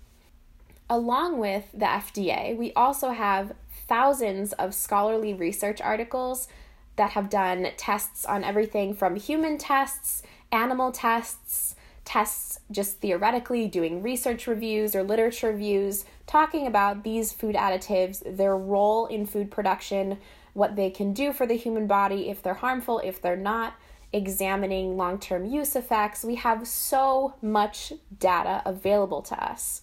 Along 0.89 1.39
with 1.39 1.71
the 1.73 1.87
FDA, 1.87 2.57
we 2.57 2.73
also 2.75 3.11
have 3.11 3.55
thousands 3.89 4.53
of 4.55 4.75
scholarly 4.75 5.35
research 5.35 5.81
articles 5.81 6.49
that 6.97 7.13
have 7.13 7.31
done 7.31 7.69
tests 7.77 8.25
on 8.25 8.45
everything 8.45 8.95
from 8.95 9.17
human 9.17 9.59
tests, 9.59 10.23
animal 10.53 10.93
tests, 10.93 11.75
tests 12.05 12.61
just 12.71 13.01
theoretically, 13.01 13.69
doing 13.69 14.03
research 14.03 14.47
reviews 14.47 14.95
or 14.95 15.03
literature 15.03 15.49
reviews, 15.49 16.05
talking 16.27 16.67
about 16.67 17.05
these 17.05 17.33
food 17.33 17.55
additives, 17.55 18.23
their 18.37 18.57
role 18.57 19.07
in 19.07 19.27
food 19.27 19.51
production, 19.51 20.19
what 20.53 20.77
they 20.77 20.91
can 20.91 21.13
do 21.13 21.33
for 21.33 21.47
the 21.47 21.55
human 21.55 21.87
body, 21.87 22.29
if 22.29 22.43
they're 22.43 22.55
harmful, 22.55 23.01
if 23.05 23.21
they're 23.23 23.37
not, 23.37 23.75
examining 24.13 24.97
long 24.97 25.19
term 25.19 25.47
use 25.47 25.75
effects. 25.75 26.25
We 26.25 26.35
have 26.37 26.67
so 26.67 27.35
much 27.41 27.93
data 28.19 28.63
available 28.67 29.23
to 29.23 29.43
us. 29.43 29.83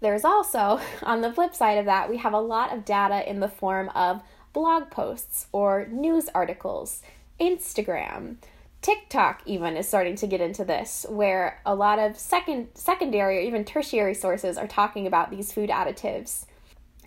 There's 0.00 0.24
also, 0.24 0.80
on 1.02 1.20
the 1.20 1.32
flip 1.32 1.54
side 1.54 1.78
of 1.78 1.86
that, 1.86 2.08
we 2.08 2.18
have 2.18 2.32
a 2.32 2.40
lot 2.40 2.72
of 2.72 2.84
data 2.84 3.28
in 3.28 3.40
the 3.40 3.48
form 3.48 3.90
of 3.90 4.22
blog 4.52 4.90
posts 4.90 5.46
or 5.52 5.86
news 5.90 6.28
articles, 6.34 7.02
Instagram, 7.40 8.36
TikTok 8.84 9.40
even 9.46 9.78
is 9.78 9.88
starting 9.88 10.14
to 10.16 10.26
get 10.26 10.42
into 10.42 10.62
this, 10.62 11.06
where 11.08 11.58
a 11.64 11.74
lot 11.74 11.98
of 11.98 12.18
second, 12.18 12.68
secondary 12.74 13.38
or 13.38 13.40
even 13.40 13.64
tertiary 13.64 14.12
sources 14.12 14.58
are 14.58 14.66
talking 14.66 15.06
about 15.06 15.30
these 15.30 15.54
food 15.54 15.70
additives. 15.70 16.44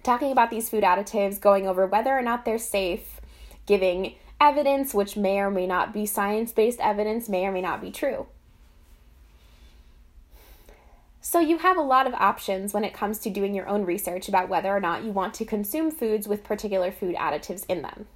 Talking 0.02 0.32
about 0.32 0.50
these 0.50 0.72
food 0.72 0.84
additives, 0.84 1.40
going 1.40 1.68
over 1.68 1.86
whether 1.86 2.18
or 2.18 2.24
not 2.24 2.46
they're 2.46 2.58
safe, 2.58 3.22
giving 3.68 4.16
evidence, 4.42 4.96
which 4.96 5.16
may 5.16 5.38
or 5.38 5.52
may 5.52 5.68
not 5.68 5.94
be 5.94 6.08
science 6.08 6.52
based 6.52 6.80
evidence, 6.80 7.30
may 7.30 7.46
or 7.46 7.52
may 7.52 7.62
not 7.62 7.80
be 7.80 7.92
true. 7.92 8.26
So, 11.22 11.40
you 11.40 11.60
have 11.60 11.78
a 11.78 11.82
lot 11.82 12.08
of 12.08 12.16
options 12.16 12.74
when 12.74 12.86
it 12.86 12.94
comes 12.96 13.20
to 13.20 13.30
doing 13.30 13.54
your 13.54 13.68
own 13.68 13.86
research 13.86 14.28
about 14.28 14.50
whether 14.50 14.76
or 14.76 14.80
not 14.80 15.04
you 15.04 15.12
want 15.12 15.36
to 15.36 15.46
consume 15.46 15.92
foods 15.92 16.28
with 16.28 16.44
particular 16.44 16.92
food 16.92 17.16
additives 17.16 17.66
in 17.70 17.84
them. 17.84 18.08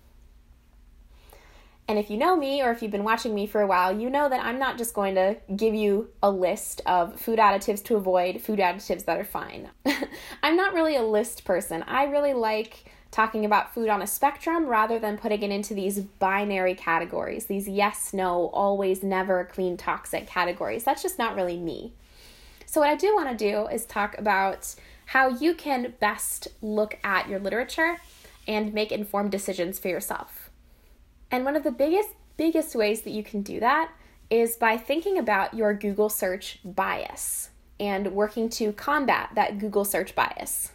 And 1.92 2.00
if 2.00 2.10
you 2.10 2.16
know 2.16 2.38
me 2.38 2.64
or 2.64 2.72
if 2.72 2.82
you've 2.82 2.90
been 2.90 3.04
watching 3.04 3.36
me 3.36 3.46
for 3.46 3.60
a 3.60 3.68
while, 3.68 4.00
you 4.00 4.10
know 4.10 4.30
that 4.30 4.46
I'm 4.46 4.58
not 4.58 4.78
just 4.78 4.94
going 4.94 5.16
to 5.16 5.36
give 5.58 5.74
you 5.74 6.08
a 6.24 6.32
list 6.32 6.80
of 6.86 7.20
food 7.20 7.38
additives 7.38 7.84
to 7.84 7.98
avoid, 7.98 8.40
food 8.40 8.60
additives 8.60 9.04
that 9.04 9.20
are 9.20 9.26
fine. 9.26 9.72
I'm 10.42 10.56
not 10.56 10.74
really 10.74 10.96
a 10.96 11.04
list 11.04 11.44
person. 11.44 11.84
I 11.84 12.06
really 12.06 12.34
like 12.34 12.86
talking 13.12 13.44
about 13.44 13.74
food 13.74 13.90
on 13.90 14.02
a 14.02 14.08
spectrum 14.08 14.68
rather 14.68 15.00
than 15.00 15.18
putting 15.18 15.44
it 15.44 15.52
into 15.52 15.74
these 15.74 16.00
binary 16.00 16.76
categories, 16.76 17.48
these 17.48 17.68
yes, 17.68 18.14
no, 18.14 18.48
always, 18.54 19.04
never, 19.04 19.44
clean, 19.52 19.76
toxic 19.76 20.28
categories. 20.28 20.86
That's 20.86 21.04
just 21.04 21.20
not 21.20 21.36
really 21.36 21.58
me. 21.58 21.92
So, 22.68 22.80
what 22.80 22.90
I 22.90 22.96
do 22.96 23.14
want 23.14 23.38
to 23.38 23.52
do 23.52 23.68
is 23.68 23.86
talk 23.86 24.18
about 24.18 24.76
how 25.08 25.28
you 25.28 25.54
can 25.54 25.94
best 26.00 26.48
look 26.62 26.98
at 27.04 27.28
your 27.28 27.40
literature 27.42 27.98
and 28.48 28.74
make 28.74 28.94
informed 28.94 29.32
decisions 29.32 29.78
for 29.78 29.90
yourself. 29.90 30.41
And 31.32 31.46
one 31.46 31.56
of 31.56 31.64
the 31.64 31.72
biggest, 31.72 32.10
biggest 32.38 32.76
ways 32.76 33.02
that 33.02 33.12
you 33.12 33.24
can 33.24 33.42
do 33.42 33.60
that 33.62 33.92
is 34.30 34.58
by 34.58 34.78
thinking 34.78 35.18
about 35.18 35.54
your 35.54 35.74
Google 35.74 36.10
search 36.10 36.60
bias 36.64 37.50
and 37.80 38.14
working 38.14 38.50
to 38.50 38.74
combat 38.74 39.30
that 39.36 39.58
Google 39.58 39.86
search 39.86 40.14
bias. 40.14 40.72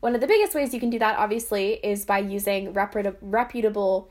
One 0.00 0.14
of 0.14 0.20
the 0.20 0.26
biggest 0.26 0.54
ways 0.54 0.72
you 0.72 0.80
can 0.80 0.90
do 0.90 0.98
that, 1.00 1.18
obviously, 1.18 1.74
is 1.84 2.04
by 2.04 2.20
using 2.20 2.72
reputable 2.72 4.08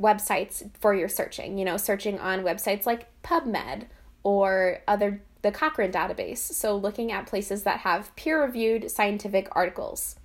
websites 0.00 0.70
for 0.78 0.94
your 0.94 1.08
searching. 1.08 1.58
You 1.58 1.64
know, 1.64 1.76
searching 1.76 2.18
on 2.18 2.42
websites 2.42 2.84
like 2.84 3.08
PubMed 3.22 3.86
or 4.22 4.80
other 4.86 5.22
the 5.40 5.50
Cochrane 5.50 5.90
database. 5.90 6.38
So 6.38 6.76
looking 6.76 7.10
at 7.10 7.26
places 7.26 7.64
that 7.64 7.80
have 7.80 8.14
peer-reviewed 8.14 8.90
scientific 8.90 9.48
articles. 9.52 10.16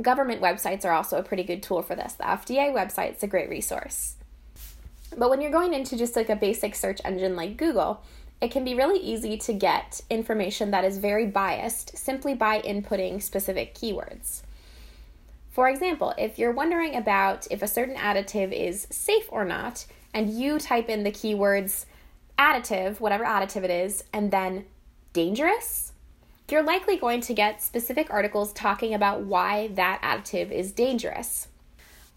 Government 0.00 0.42
websites 0.42 0.84
are 0.84 0.92
also 0.92 1.18
a 1.18 1.22
pretty 1.22 1.42
good 1.42 1.62
tool 1.62 1.82
for 1.82 1.94
this. 1.96 2.14
The 2.14 2.24
FDA 2.24 2.72
website's 2.72 3.22
a 3.22 3.26
great 3.26 3.48
resource. 3.48 4.16
But 5.16 5.30
when 5.30 5.40
you're 5.40 5.50
going 5.50 5.72
into 5.72 5.96
just 5.96 6.16
like 6.16 6.28
a 6.28 6.36
basic 6.36 6.74
search 6.74 7.00
engine 7.04 7.36
like 7.36 7.56
Google, 7.56 8.02
it 8.40 8.50
can 8.50 8.64
be 8.64 8.74
really 8.74 9.00
easy 9.00 9.38
to 9.38 9.52
get 9.54 10.02
information 10.10 10.70
that 10.70 10.84
is 10.84 10.98
very 10.98 11.26
biased 11.26 11.96
simply 11.96 12.34
by 12.34 12.60
inputting 12.60 13.22
specific 13.22 13.74
keywords. 13.74 14.42
For 15.50 15.70
example, 15.70 16.12
if 16.18 16.38
you're 16.38 16.52
wondering 16.52 16.94
about 16.94 17.46
if 17.50 17.62
a 17.62 17.68
certain 17.68 17.96
additive 17.96 18.52
is 18.52 18.86
safe 18.90 19.26
or 19.30 19.46
not, 19.46 19.86
and 20.12 20.28
you 20.28 20.58
type 20.58 20.90
in 20.90 21.02
the 21.02 21.10
keywords 21.10 21.86
additive, 22.38 23.00
whatever 23.00 23.24
additive 23.24 23.64
it 23.64 23.70
is, 23.70 24.04
and 24.12 24.30
then 24.30 24.66
dangerous, 25.14 25.85
you're 26.48 26.62
likely 26.62 26.96
going 26.96 27.20
to 27.22 27.34
get 27.34 27.62
specific 27.62 28.10
articles 28.10 28.52
talking 28.52 28.94
about 28.94 29.22
why 29.22 29.68
that 29.68 30.00
additive 30.02 30.50
is 30.50 30.72
dangerous. 30.72 31.48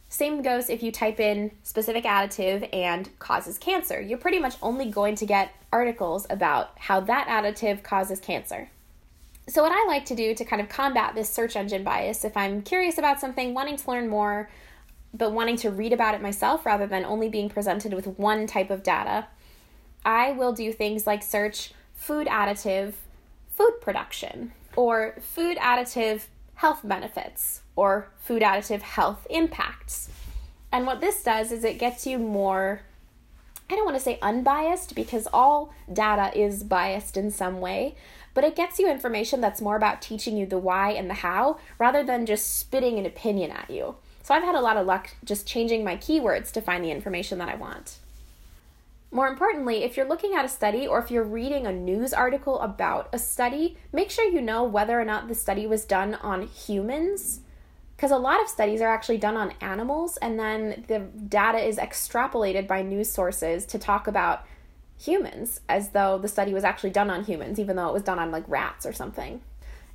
Same 0.08 0.42
goes 0.42 0.70
if 0.70 0.82
you 0.82 0.92
type 0.92 1.20
in 1.20 1.52
specific 1.64 2.04
additive 2.04 2.68
and 2.74 3.18
causes 3.20 3.58
cancer. 3.58 4.02
You're 4.02 4.18
pretty 4.18 4.40
much 4.40 4.56
only 4.62 4.90
going 4.90 5.16
to 5.16 5.26
get 5.26 5.54
articles 5.72 6.26
about 6.30 6.72
how 6.78 7.00
that 7.02 7.28
additive 7.28 7.84
causes 7.84 8.20
cancer. 8.20 8.70
So, 9.48 9.64
what 9.64 9.72
I 9.72 9.86
like 9.88 10.06
to 10.06 10.16
do 10.16 10.36
to 10.36 10.46
kind 10.46 10.62
of 10.62 10.70
combat 10.70 11.16
this 11.16 11.30
search 11.30 11.56
engine 11.56 11.84
bias, 11.84 12.24
if 12.24 12.38
I'm 12.38 12.62
curious 12.62 13.00
about 13.00 13.20
something, 13.20 13.54
wanting 13.56 13.78
to 13.78 13.90
learn 13.90 14.08
more, 14.08 14.50
but 15.14 15.32
wanting 15.32 15.58
to 15.58 15.72
read 15.72 15.92
about 15.92 16.14
it 16.14 16.22
myself 16.22 16.66
rather 16.68 16.86
than 16.86 17.04
only 17.04 17.30
being 17.30 17.50
presented 17.50 17.94
with 17.94 18.06
one 18.06 18.46
type 18.46 18.70
of 18.70 18.84
data, 18.84 19.28
I 20.06 20.32
will 20.32 20.54
do 20.54 20.72
things 20.72 21.08
like 21.08 21.24
search 21.24 21.74
food 21.96 22.28
additive 22.28 22.94
food 23.60 23.82
production 23.82 24.54
or 24.78 25.16
food 25.20 25.58
additive 25.58 26.28
health 26.56 26.80
benefits 26.82 27.60
or 27.76 28.08
food 28.18 28.42
additive 28.42 28.82
health 28.82 29.28
impacts. 29.30 30.10
And 30.72 30.86
what 30.86 31.02
this 31.02 31.22
does 31.24 31.52
is 31.52 31.66
it 31.66 31.78
gets 31.78 32.08
you 32.08 32.18
more, 32.18 32.82
I 33.70 33.76
don't 33.76 33.84
want 33.84 33.98
to 33.98 34.04
say 34.04 34.18
unbiased 34.22 34.96
because 34.96 35.28
all 35.34 35.74
data 35.92 36.32
is 36.40 36.64
biased 36.64 37.18
in 37.18 37.32
some 37.32 37.60
way, 37.60 37.96
but 38.34 38.46
it 38.46 38.56
gets 38.56 38.80
you 38.80 38.90
information 38.90 39.42
that's 39.42 39.60
more 39.60 39.76
about 39.76 40.02
teaching 40.02 40.38
you 40.38 40.46
the 40.46 40.58
why 40.58 40.92
and 40.92 41.10
the 41.10 41.16
how 41.16 41.60
rather 41.78 42.02
than 42.02 42.26
just 42.26 42.58
spitting 42.58 42.98
an 42.98 43.06
opinion 43.06 43.52
at 43.52 43.70
you. 43.70 43.96
So 44.24 44.34
I've 44.34 44.44
had 44.44 44.56
a 44.56 44.62
lot 44.62 44.78
of 44.78 44.86
luck 44.88 45.10
just 45.26 45.46
changing 45.46 45.84
my 45.84 45.98
keywords 45.98 46.52
to 46.54 46.62
find 46.62 46.86
the 46.86 46.92
information 46.92 47.40
that 47.40 47.50
I 47.50 47.56
want. 47.56 47.98
More 49.12 49.28
importantly, 49.28 49.84
if 49.84 49.98
you're 49.98 50.08
looking 50.08 50.36
at 50.36 50.46
a 50.46 50.50
study 50.50 50.86
or 50.86 51.00
if 51.00 51.10
you're 51.10 51.24
reading 51.24 51.66
a 51.66 51.72
news 51.72 52.14
article 52.14 52.60
about 52.60 53.10
a 53.12 53.18
study, 53.18 53.78
make 53.92 54.12
sure 54.12 54.26
you 54.26 54.42
know 54.42 54.64
whether 54.64 55.00
or 55.00 55.06
not 55.06 55.28
the 55.28 55.36
study 55.36 55.66
was 55.66 55.86
done 55.86 56.16
on 56.16 56.44
humans. 56.44 57.42
Because 57.96 58.12
a 58.12 58.18
lot 58.18 58.42
of 58.42 58.48
studies 58.48 58.82
are 58.82 58.88
actually 58.88 59.18
done 59.18 59.36
on 59.36 59.54
animals, 59.60 60.16
and 60.18 60.40
then 60.40 60.86
the 60.88 61.00
data 61.00 61.58
is 61.58 61.78
extrapolated 61.78 62.66
by 62.66 62.82
news 62.82 63.12
sources 63.12 63.66
to 63.66 63.78
talk 63.80 64.08
about 64.08 64.46
humans 64.98 65.60
as 65.68 65.90
though 65.90 66.18
the 66.18 66.28
study 66.28 66.54
was 66.54 66.64
actually 66.64 66.92
done 66.92 67.10
on 67.10 67.26
humans, 67.26 67.60
even 67.60 67.76
though 67.76 67.90
it 67.90 67.94
was 67.94 68.04
done 68.04 68.20
on 68.20 68.32
like 68.32 68.48
rats 68.48 68.86
or 68.86 68.94
something. 68.94 69.42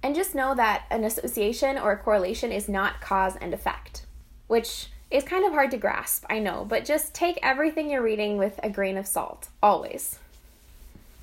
And 0.03 0.15
just 0.15 0.35
know 0.35 0.55
that 0.55 0.85
an 0.91 1.05
association 1.05 1.79
or 1.79 1.93
a 1.93 1.97
correlation 1.97 2.53
is 2.53 2.69
not 2.69 3.01
cause 3.01 3.37
and 3.37 3.55
effect, 3.55 4.05
which 4.49 4.89
is 5.11 5.25
kind 5.25 5.45
of 5.45 5.53
hard 5.53 5.71
to 5.71 5.77
grasp, 5.77 6.25
I 6.29 6.39
know, 6.39 6.65
but 6.69 6.85
just 6.85 7.15
take 7.15 7.39
everything 7.43 7.91
you're 7.91 8.03
reading 8.03 8.37
with 8.37 8.59
a 8.63 8.71
grain 8.71 8.97
of 8.97 9.07
salt, 9.07 9.49
always. 9.63 10.19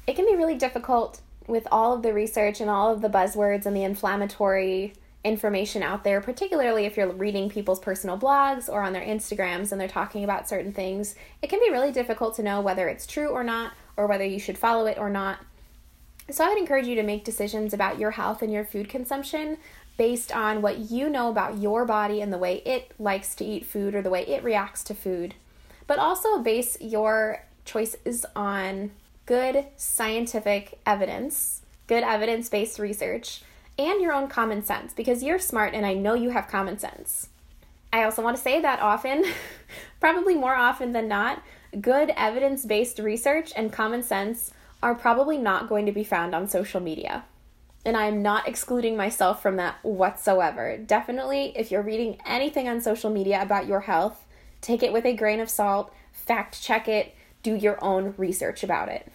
It 0.07 0.15
can 0.15 0.25
be 0.25 0.35
really 0.35 0.55
difficult 0.55 1.21
with 1.47 1.67
all 1.71 1.93
of 1.93 2.01
the 2.01 2.13
research 2.13 2.61
and 2.61 2.69
all 2.69 2.93
of 2.93 3.01
the 3.01 3.09
buzzwords 3.09 3.65
and 3.65 3.75
the 3.75 3.83
inflammatory 3.83 4.93
information 5.23 5.83
out 5.83 6.03
there, 6.03 6.21
particularly 6.21 6.85
if 6.85 6.97
you're 6.97 7.11
reading 7.11 7.49
people's 7.49 7.79
personal 7.79 8.17
blogs 8.17 8.67
or 8.67 8.81
on 8.81 8.93
their 8.93 9.05
Instagrams 9.05 9.71
and 9.71 9.79
they're 9.79 9.87
talking 9.87 10.23
about 10.23 10.49
certain 10.49 10.73
things. 10.73 11.15
It 11.41 11.47
can 11.47 11.59
be 11.59 11.69
really 11.69 11.91
difficult 11.91 12.35
to 12.37 12.43
know 12.43 12.61
whether 12.61 12.87
it's 12.87 13.05
true 13.05 13.29
or 13.29 13.43
not, 13.43 13.73
or 13.97 14.07
whether 14.07 14.25
you 14.25 14.39
should 14.39 14.57
follow 14.57 14.87
it 14.87 14.97
or 14.97 15.09
not. 15.09 15.37
So, 16.29 16.45
I 16.45 16.49
would 16.49 16.57
encourage 16.57 16.87
you 16.87 16.95
to 16.95 17.03
make 17.03 17.23
decisions 17.23 17.73
about 17.73 17.99
your 17.99 18.11
health 18.11 18.41
and 18.41 18.53
your 18.53 18.63
food 18.63 18.87
consumption 18.87 19.57
based 19.97 20.31
on 20.35 20.61
what 20.61 20.91
you 20.91 21.09
know 21.09 21.29
about 21.29 21.57
your 21.57 21.85
body 21.85 22.21
and 22.21 22.31
the 22.31 22.37
way 22.37 22.61
it 22.65 22.91
likes 22.97 23.35
to 23.35 23.45
eat 23.45 23.65
food 23.65 23.93
or 23.93 24.01
the 24.01 24.09
way 24.09 24.25
it 24.25 24.43
reacts 24.43 24.83
to 24.85 24.93
food. 24.93 25.35
But 25.87 25.99
also 25.99 26.39
base 26.39 26.77
your 26.79 27.45
choices 27.65 28.25
on 28.35 28.91
good 29.25 29.65
scientific 29.77 30.79
evidence, 30.85 31.61
good 31.87 32.03
evidence 32.03 32.49
based 32.49 32.79
research, 32.79 33.41
and 33.77 34.01
your 34.01 34.13
own 34.13 34.27
common 34.27 34.63
sense 34.63 34.93
because 34.93 35.23
you're 35.23 35.39
smart 35.39 35.73
and 35.73 35.85
I 35.85 35.93
know 35.93 36.13
you 36.13 36.29
have 36.31 36.47
common 36.47 36.77
sense. 36.77 37.29
I 37.93 38.03
also 38.03 38.21
want 38.21 38.37
to 38.37 38.41
say 38.41 38.61
that 38.61 38.79
often, 38.79 39.25
probably 39.99 40.35
more 40.35 40.55
often 40.55 40.93
than 40.93 41.07
not, 41.07 41.43
good 41.79 42.11
evidence 42.15 42.65
based 42.65 42.99
research 42.99 43.51
and 43.55 43.71
common 43.71 44.03
sense 44.03 44.53
are 44.81 44.95
probably 44.95 45.37
not 45.37 45.69
going 45.69 45.85
to 45.85 45.91
be 45.91 46.03
found 46.03 46.33
on 46.33 46.47
social 46.47 46.81
media. 46.81 47.25
And 47.83 47.97
I'm 47.97 48.21
not 48.21 48.47
excluding 48.47 48.95
myself 48.95 49.41
from 49.41 49.55
that 49.57 49.83
whatsoever. 49.83 50.77
Definitely, 50.77 51.53
if 51.55 51.71
you're 51.71 51.81
reading 51.81 52.17
anything 52.25 52.67
on 52.67 52.81
social 52.81 53.09
media 53.09 53.41
about 53.41 53.67
your 53.67 53.81
health, 53.81 54.25
take 54.61 54.83
it 54.83 54.93
with 54.93 55.05
a 55.05 55.15
grain 55.15 55.39
of 55.39 55.49
salt, 55.49 55.93
fact 56.11 56.61
check 56.61 56.87
it, 56.87 57.15
do 57.41 57.55
your 57.55 57.83
own 57.83 58.13
research 58.17 58.63
about 58.63 58.89
it. 58.89 59.11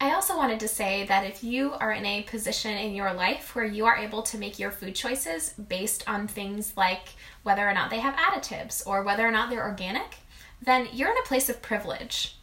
I 0.00 0.12
also 0.12 0.36
wanted 0.36 0.58
to 0.60 0.68
say 0.68 1.06
that 1.06 1.24
if 1.24 1.44
you 1.44 1.72
are 1.74 1.92
in 1.92 2.04
a 2.04 2.24
position 2.24 2.72
in 2.76 2.94
your 2.94 3.14
life 3.14 3.54
where 3.54 3.64
you 3.64 3.86
are 3.86 3.96
able 3.96 4.22
to 4.22 4.38
make 4.38 4.58
your 4.58 4.72
food 4.72 4.94
choices 4.94 5.54
based 5.54 6.08
on 6.08 6.26
things 6.26 6.76
like 6.76 7.10
whether 7.44 7.66
or 7.66 7.72
not 7.72 7.90
they 7.90 8.00
have 8.00 8.16
additives 8.16 8.84
or 8.86 9.04
whether 9.04 9.26
or 9.26 9.30
not 9.30 9.48
they're 9.48 9.62
organic, 9.62 10.16
then 10.60 10.88
you're 10.92 11.10
in 11.10 11.18
a 11.18 11.26
place 11.26 11.48
of 11.48 11.62
privilege. 11.62 12.36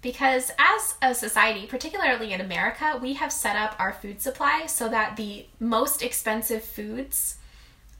Because 0.00 0.52
as 0.58 0.94
a 1.02 1.14
society, 1.14 1.66
particularly 1.66 2.32
in 2.32 2.40
America, 2.40 2.98
we 3.02 3.14
have 3.14 3.32
set 3.32 3.56
up 3.56 3.74
our 3.78 3.92
food 3.92 4.20
supply 4.20 4.66
so 4.66 4.88
that 4.88 5.16
the 5.16 5.46
most 5.58 6.02
expensive 6.02 6.62
foods, 6.62 7.36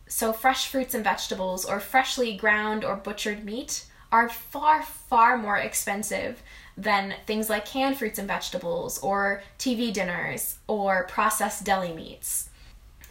so 0.06 0.32
fresh 0.32 0.68
fruits 0.68 0.94
and 0.94 1.02
vegetables 1.02 1.64
or 1.64 1.80
freshly 1.80 2.37
ground 2.37 2.84
or 2.84 2.96
butchered 2.96 3.44
meat, 3.44 3.84
are 4.12 4.28
far, 4.28 4.82
far 4.82 5.37
more 5.37 5.58
expensive 5.58 6.42
than 6.76 7.14
things 7.26 7.50
like 7.50 7.66
canned 7.66 7.98
fruits 7.98 8.18
and 8.18 8.28
vegetables 8.28 8.98
or 9.00 9.42
TV 9.58 9.92
dinners 9.92 10.58
or 10.66 11.04
processed 11.08 11.64
deli 11.64 11.92
meats. 11.92 12.48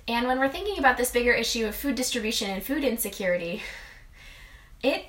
And 0.08 0.26
when 0.26 0.40
we're 0.40 0.50
thinking 0.50 0.80
about 0.80 0.96
this 0.96 1.12
bigger 1.12 1.34
issue 1.34 1.68
of 1.68 1.76
food 1.76 1.96
distribution 1.96 2.50
and 2.50 2.64
food 2.64 2.84
insecurity, 2.86 3.62
it 4.82 5.06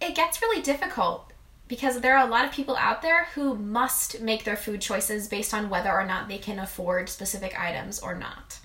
it 0.00 0.16
gets 0.16 0.42
really 0.42 0.60
difficult 0.60 1.31
because 1.72 2.02
there 2.02 2.18
are 2.18 2.26
a 2.26 2.30
lot 2.30 2.44
of 2.44 2.52
people 2.52 2.76
out 2.76 3.00
there 3.00 3.28
who 3.34 3.54
must 3.54 4.20
make 4.20 4.44
their 4.44 4.58
food 4.58 4.82
choices 4.82 5.26
based 5.26 5.54
on 5.54 5.70
whether 5.70 5.90
or 5.90 6.04
not 6.04 6.28
they 6.28 6.36
can 6.36 6.58
afford 6.58 7.08
specific 7.08 7.58
items 7.58 7.98
or 7.98 8.14
not. 8.14 8.58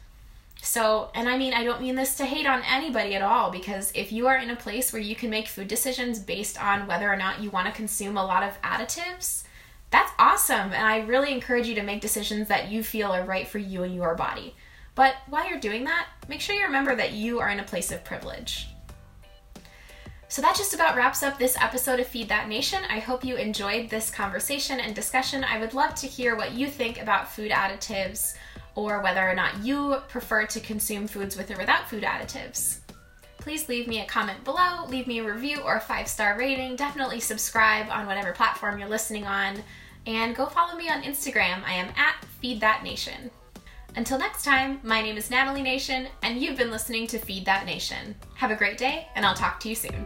So, 0.62 1.10
and 1.15 1.30
I 1.30 1.38
mean, 1.38 1.54
I 1.54 1.63
don't 1.63 1.82
mean 1.82 1.96
this 1.96 2.17
to 2.17 2.26
hate 2.26 2.46
on 2.46 2.63
anybody 2.70 3.15
at 3.15 3.22
all 3.22 3.50
because 3.50 3.93
if 3.96 4.12
you 4.12 4.28
are 4.28 4.36
in 4.36 4.50
a 4.50 4.58
place 4.58 4.91
where 4.91 5.02
you 5.02 5.15
can 5.15 5.30
make 5.30 5.48
food 5.48 5.70
decisions 5.70 6.20
based 6.20 6.62
on 6.62 6.86
whether 6.86 7.10
or 7.10 7.15
not 7.15 7.41
you 7.41 7.50
want 7.50 7.67
to 7.67 7.72
consume 7.72 8.17
a 8.17 8.26
lot 8.26 8.43
of 8.43 8.62
additives, 8.62 9.46
that's 9.89 10.12
awesome. 10.20 10.74
And 10.74 10.86
I 10.86 11.00
really 11.00 11.32
encourage 11.32 11.65
you 11.65 11.76
to 11.76 11.84
make 11.84 12.02
decisions 12.02 12.50
that 12.50 12.67
you 12.67 12.84
feel 12.84 13.13
are 13.13 13.24
right 13.24 13.48
for 13.48 13.58
you 13.58 13.84
and 13.84 13.96
your 13.96 14.15
body. 14.15 14.54
But 14.96 15.15
while 15.30 15.48
you're 15.48 15.62
doing 15.62 15.86
that, 15.86 16.08
make 16.28 16.41
sure 16.41 16.58
you 16.58 16.65
remember 16.65 16.93
that 16.98 17.13
you 17.13 17.39
are 17.39 17.48
in 17.48 17.62
a 17.62 17.63
place 17.63 17.89
of 17.89 18.04
privilege. 18.04 18.67
So 20.30 20.42
that 20.42 20.58
just 20.58 20.74
about 20.74 20.98
wraps 20.98 21.24
up 21.24 21.40
this 21.40 21.56
episode 21.60 22.02
of 22.02 22.08
Feed 22.08 22.28
That 22.28 22.50
Nation. 22.50 22.84
I 22.90 23.00
hope 23.00 23.24
you 23.24 23.38
enjoyed 23.38 23.90
this 23.90 24.12
conversation 24.12 24.80
and 24.82 24.94
discussion. 24.94 25.44
I 25.44 25.58
would 25.58 25.74
love 25.74 25.96
to 25.96 26.08
hear 26.08 26.36
what 26.36 26.52
you 26.52 26.68
think 26.68 27.02
about 27.02 27.32
food 27.32 27.50
additives 27.50 28.36
or 28.76 29.02
whether 29.02 29.28
or 29.28 29.34
not 29.34 29.63
you 29.63 29.98
prefer 30.10 30.46
to 30.48 30.60
consume 30.60 31.08
foods 31.08 31.38
with 31.38 31.50
or 31.50 31.58
without 31.58 31.90
food 31.90 32.04
additives. 32.04 32.80
Please 33.38 33.70
leave 33.70 33.88
me 33.88 34.02
a 34.02 34.06
comment 34.06 34.44
below, 34.44 34.86
leave 34.90 35.08
me 35.08 35.20
a 35.20 35.24
review 35.24 35.62
or 35.62 35.78
a 35.78 35.82
five 35.82 36.10
star 36.10 36.38
rating. 36.38 36.76
Definitely 36.76 37.22
subscribe 37.22 37.88
on 37.90 38.06
whatever 38.06 38.34
platform 38.34 38.78
you're 38.78 38.90
listening 38.90 39.26
on, 39.26 39.63
and 40.06 40.36
go 40.36 40.46
follow 40.46 40.76
me 40.78 40.90
on 40.90 41.04
Instagram. 41.04 41.63
I 41.63 41.74
am 41.74 41.88
at 41.96 42.26
Feed 42.42 42.60
That 42.60 42.84
Nation. 42.84 43.32
Until 43.96 44.20
next 44.20 44.44
time, 44.44 44.82
my 44.84 45.02
name 45.02 45.16
is 45.16 45.32
Natalie 45.32 45.63
Nation, 45.63 46.08
and 46.22 46.40
you've 46.40 46.58
been 46.58 46.70
listening 46.70 47.08
to 47.08 47.18
Feed 47.18 47.46
That 47.46 47.66
Nation. 47.66 48.13
Have 48.36 48.52
a 48.52 48.56
great 48.56 48.78
day, 48.78 49.08
and 49.16 49.26
I'll 49.26 49.34
talk 49.34 49.62
to 49.62 49.70
you 49.70 49.76
soon. 49.76 50.06